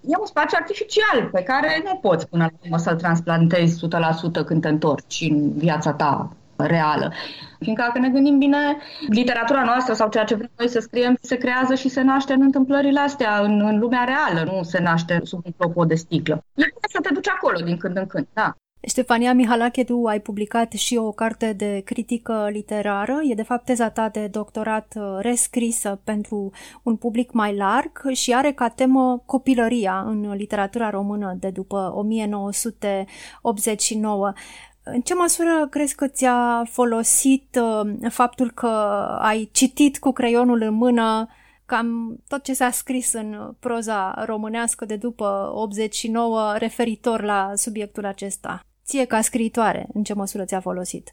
e 0.00 0.16
un 0.18 0.26
spațiu 0.26 0.58
artificial 0.60 1.28
pe 1.32 1.42
care 1.42 1.82
nu 1.84 1.96
poți 1.96 2.28
până 2.28 2.42
la 2.42 2.58
urmă 2.62 2.78
să-l 2.78 2.96
transplantezi 2.96 3.86
100% 4.42 4.44
când 4.46 4.62
te 4.62 4.68
întorci 4.68 5.26
în 5.30 5.58
viața 5.58 5.92
ta 5.92 6.30
reală. 6.56 7.12
Fiindcă 7.60 7.82
dacă 7.86 7.98
ne 7.98 8.08
gândim 8.08 8.38
bine, 8.38 8.76
literatura 9.08 9.62
noastră 9.62 9.94
sau 9.94 10.08
ceea 10.08 10.24
ce 10.24 10.34
vrem 10.34 10.50
noi 10.56 10.68
să 10.68 10.80
scriem 10.80 11.16
se 11.20 11.36
creează 11.36 11.74
și 11.74 11.88
se 11.88 12.02
naște 12.02 12.32
în 12.32 12.42
întâmplările 12.42 13.00
astea, 13.00 13.38
în, 13.38 13.60
în 13.60 13.78
lumea 13.78 14.04
reală, 14.04 14.52
nu 14.52 14.62
se 14.62 14.80
naște 14.80 15.20
sub 15.24 15.40
un 15.44 15.52
clopot 15.58 15.88
de 15.88 15.94
sticlă. 15.94 16.34
E 16.34 16.40
bine 16.54 16.70
să 16.88 16.98
te 17.02 17.14
duci 17.14 17.28
acolo 17.28 17.58
din 17.58 17.76
când 17.76 17.96
în 17.96 18.06
când, 18.06 18.26
da. 18.32 18.56
Ștefania 18.86 19.32
Mihalache, 19.32 19.84
tu 19.84 20.04
ai 20.04 20.20
publicat 20.20 20.72
și 20.72 20.96
o 20.96 21.12
carte 21.12 21.52
de 21.52 21.82
critică 21.84 22.48
literară. 22.50 23.18
E 23.30 23.34
de 23.34 23.42
fapt 23.42 23.64
teza 23.64 23.90
ta 23.90 24.08
de 24.08 24.26
doctorat 24.26 24.94
uh, 24.96 25.02
rescrisă 25.18 26.00
pentru 26.04 26.50
un 26.82 26.96
public 26.96 27.32
mai 27.32 27.56
larg 27.56 28.10
și 28.12 28.34
are 28.34 28.52
ca 28.52 28.68
temă 28.68 29.22
copilăria 29.26 30.02
în 30.06 30.34
literatura 30.34 30.90
română 30.90 31.36
de 31.38 31.50
după 31.50 31.92
1989. 31.94 34.32
În 34.88 35.00
ce 35.00 35.14
măsură 35.14 35.66
crezi 35.70 35.94
că 35.94 36.06
ți-a 36.06 36.64
folosit 36.70 37.60
uh, 37.60 38.10
faptul 38.10 38.50
că 38.50 38.66
ai 39.20 39.48
citit 39.52 39.98
cu 39.98 40.12
creionul 40.12 40.62
în 40.62 40.74
mână 40.74 41.28
cam 41.64 42.16
tot 42.28 42.42
ce 42.42 42.54
s-a 42.54 42.70
scris 42.70 43.12
în 43.12 43.54
proza 43.60 44.24
românească 44.24 44.84
de 44.84 44.96
după 44.96 45.50
89 45.54 46.54
referitor 46.56 47.22
la 47.22 47.50
subiectul 47.54 48.04
acesta? 48.04 48.60
Ție 48.84 49.04
ca 49.04 49.20
scriitoare, 49.20 49.86
în 49.94 50.02
ce 50.02 50.14
măsură 50.14 50.44
ți-a 50.44 50.60
folosit? 50.60 51.12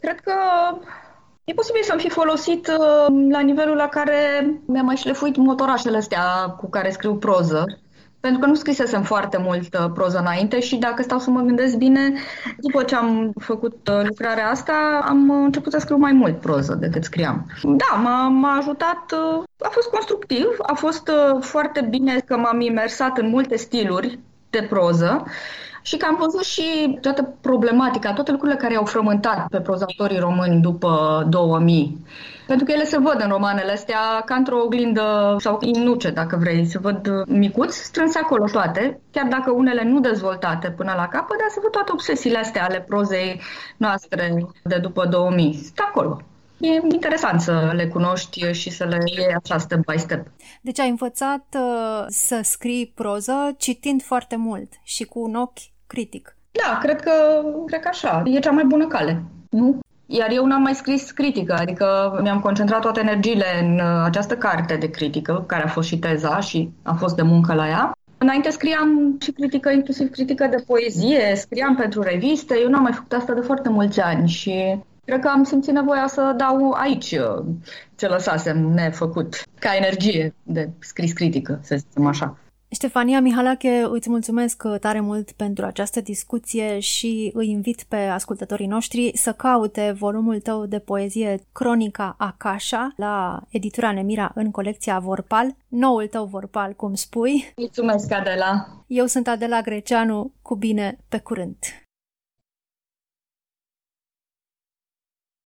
Cred 0.00 0.20
că 0.20 0.34
e 1.44 1.52
posibil 1.52 1.82
să-mi 1.82 2.00
fi 2.00 2.08
folosit 2.08 2.66
uh, 2.66 3.06
la 3.30 3.40
nivelul 3.40 3.76
la 3.76 3.88
care 3.88 4.50
mi-am 4.66 4.84
mai 4.84 4.96
șlefuit 4.96 5.36
motorașele 5.36 5.96
astea 5.96 6.48
cu 6.48 6.68
care 6.68 6.90
scriu 6.90 7.16
proză 7.16 7.64
pentru 8.20 8.40
că 8.40 8.46
nu 8.46 8.54
scrisesem 8.54 9.02
foarte 9.02 9.38
mult 9.40 9.74
uh, 9.74 9.90
proză 9.94 10.18
înainte 10.18 10.60
și 10.60 10.76
dacă 10.76 11.02
stau 11.02 11.18
să 11.18 11.30
mă 11.30 11.40
gândesc 11.40 11.76
bine, 11.76 12.12
după 12.56 12.82
ce 12.82 12.94
am 12.94 13.32
făcut 13.40 13.88
uh, 13.88 14.06
lucrarea 14.06 14.48
asta, 14.50 15.04
am 15.04 15.30
început 15.30 15.72
să 15.72 15.78
scriu 15.78 15.96
mai 15.96 16.12
mult 16.12 16.40
proză 16.40 16.74
decât 16.74 17.04
scriam. 17.04 17.46
Da, 17.62 17.96
m-a, 18.02 18.28
m-a 18.28 18.56
ajutat, 18.56 19.12
uh, 19.12 19.42
a 19.58 19.68
fost 19.70 19.88
constructiv, 19.88 20.46
a 20.66 20.74
fost 20.74 21.10
foarte 21.40 21.86
bine 21.90 22.22
că 22.26 22.36
m-am 22.36 22.60
imersat 22.60 23.18
în 23.18 23.28
multe 23.28 23.56
stiluri 23.56 24.18
de 24.50 24.66
proză 24.68 25.24
și 25.82 25.96
că 25.96 26.06
am 26.08 26.16
văzut 26.20 26.44
și 26.44 26.98
toată 27.00 27.34
problematica, 27.40 28.12
toate 28.12 28.30
lucrurile 28.30 28.58
care 28.58 28.76
au 28.76 28.84
frământat 28.84 29.48
pe 29.48 29.60
prozatorii 29.60 30.18
români 30.18 30.60
după 30.60 31.26
2000. 31.28 31.98
Pentru 32.48 32.66
că 32.66 32.72
ele 32.72 32.84
se 32.84 32.98
văd 32.98 33.20
în 33.20 33.28
romanele 33.28 33.72
astea 33.72 34.22
ca 34.24 34.34
într-o 34.34 34.62
oglindă 34.64 35.36
sau 35.38 35.58
în 35.60 35.82
nuce, 35.82 36.10
dacă 36.10 36.36
vrei, 36.36 36.66
se 36.66 36.78
văd 36.78 37.08
micuți, 37.26 37.84
strânse 37.84 38.18
acolo 38.18 38.44
toate, 38.52 39.00
chiar 39.10 39.26
dacă 39.26 39.50
unele 39.50 39.82
nu 39.84 40.00
dezvoltate 40.00 40.70
până 40.70 40.92
la 40.96 41.08
capăt, 41.08 41.38
dar 41.38 41.48
se 41.48 41.60
văd 41.62 41.70
toate 41.70 41.92
obsesiile 41.92 42.38
astea 42.38 42.64
ale 42.64 42.80
prozei 42.80 43.40
noastre 43.76 44.46
de 44.64 44.78
după 44.78 45.06
2000. 45.06 45.54
Sunt 45.54 45.78
acolo. 45.88 46.20
E 46.58 46.68
interesant 46.92 47.40
să 47.40 47.72
le 47.74 47.86
cunoști 47.86 48.52
și 48.52 48.70
să 48.70 48.84
le 48.84 48.98
iei 49.04 49.36
așa 49.42 49.58
step 49.58 49.78
by 49.92 49.98
step. 49.98 50.26
Deci 50.60 50.80
ai 50.80 50.88
învățat 50.88 51.56
uh, 51.58 52.04
să 52.08 52.40
scrii 52.42 52.92
proză 52.94 53.54
citind 53.58 54.02
foarte 54.02 54.36
mult 54.36 54.72
și 54.82 55.04
cu 55.04 55.20
un 55.20 55.34
ochi 55.34 55.58
critic. 55.86 56.36
Da, 56.50 56.78
cred 56.82 57.00
că, 57.00 57.12
cred 57.66 57.80
că 57.80 57.88
așa. 57.88 58.22
E 58.24 58.38
cea 58.38 58.50
mai 58.50 58.64
bună 58.64 58.86
cale. 58.86 59.22
Nu? 59.50 59.78
Iar 60.10 60.30
eu 60.32 60.46
n-am 60.46 60.62
mai 60.62 60.74
scris 60.74 61.10
critică, 61.10 61.54
adică 61.58 62.18
mi-am 62.22 62.40
concentrat 62.40 62.80
toate 62.80 63.00
energiile 63.00 63.44
în 63.62 63.74
uh, 63.74 64.02
această 64.04 64.36
carte 64.36 64.76
de 64.76 64.90
critică, 64.90 65.44
care 65.46 65.62
a 65.62 65.68
fost 65.68 65.88
și 65.88 65.98
teza 65.98 66.40
și 66.40 66.70
a 66.82 66.94
fost 66.94 67.16
de 67.16 67.22
muncă 67.22 67.54
la 67.54 67.68
ea. 67.68 67.92
Înainte 68.18 68.50
scriam 68.50 69.16
și 69.20 69.32
critică, 69.32 69.70
inclusiv 69.70 70.10
critică 70.10 70.46
de 70.46 70.64
poezie, 70.66 71.32
scriam 71.34 71.76
pentru 71.76 72.02
reviste. 72.02 72.58
Eu 72.62 72.68
n-am 72.68 72.82
mai 72.82 72.92
făcut 72.92 73.12
asta 73.12 73.34
de 73.34 73.40
foarte 73.40 73.68
mulți 73.68 74.00
ani 74.00 74.28
și 74.28 74.78
cred 75.04 75.20
că 75.20 75.28
am 75.28 75.44
simțit 75.44 75.72
nevoia 75.72 76.06
să 76.06 76.34
dau 76.36 76.70
aici 76.70 77.12
uh, 77.12 77.44
ce 77.96 78.06
lăsasem 78.06 78.58
nefăcut, 78.58 79.42
ca 79.58 79.76
energie 79.76 80.34
de 80.42 80.70
scris 80.78 81.12
critică, 81.12 81.58
să 81.62 81.76
zicem 81.76 82.06
așa. 82.06 82.38
Ștefania 82.70 83.20
Mihalache, 83.20 83.86
îți 83.90 84.10
mulțumesc 84.10 84.62
tare 84.80 85.00
mult 85.00 85.32
pentru 85.32 85.64
această 85.64 86.00
discuție 86.00 86.78
și 86.78 87.30
îi 87.34 87.48
invit 87.48 87.82
pe 87.82 87.96
ascultătorii 87.96 88.66
noștri 88.66 89.10
să 89.14 89.32
caute 89.32 89.94
volumul 89.98 90.40
tău 90.40 90.66
de 90.66 90.78
poezie 90.78 91.40
Cronica 91.52 92.14
Akasha 92.18 92.92
la 92.96 93.42
editura 93.48 93.92
Nemira 93.92 94.32
în 94.34 94.50
colecția 94.50 94.98
Vorpal, 94.98 95.56
noul 95.68 96.06
tău 96.06 96.24
Vorpal, 96.24 96.72
cum 96.72 96.94
spui. 96.94 97.52
Mulțumesc, 97.56 98.12
Adela! 98.12 98.66
Eu 98.86 99.06
sunt 99.06 99.28
Adela 99.28 99.60
Greceanu, 99.60 100.32
cu 100.42 100.54
bine, 100.54 100.98
pe 101.08 101.18
curând! 101.18 101.56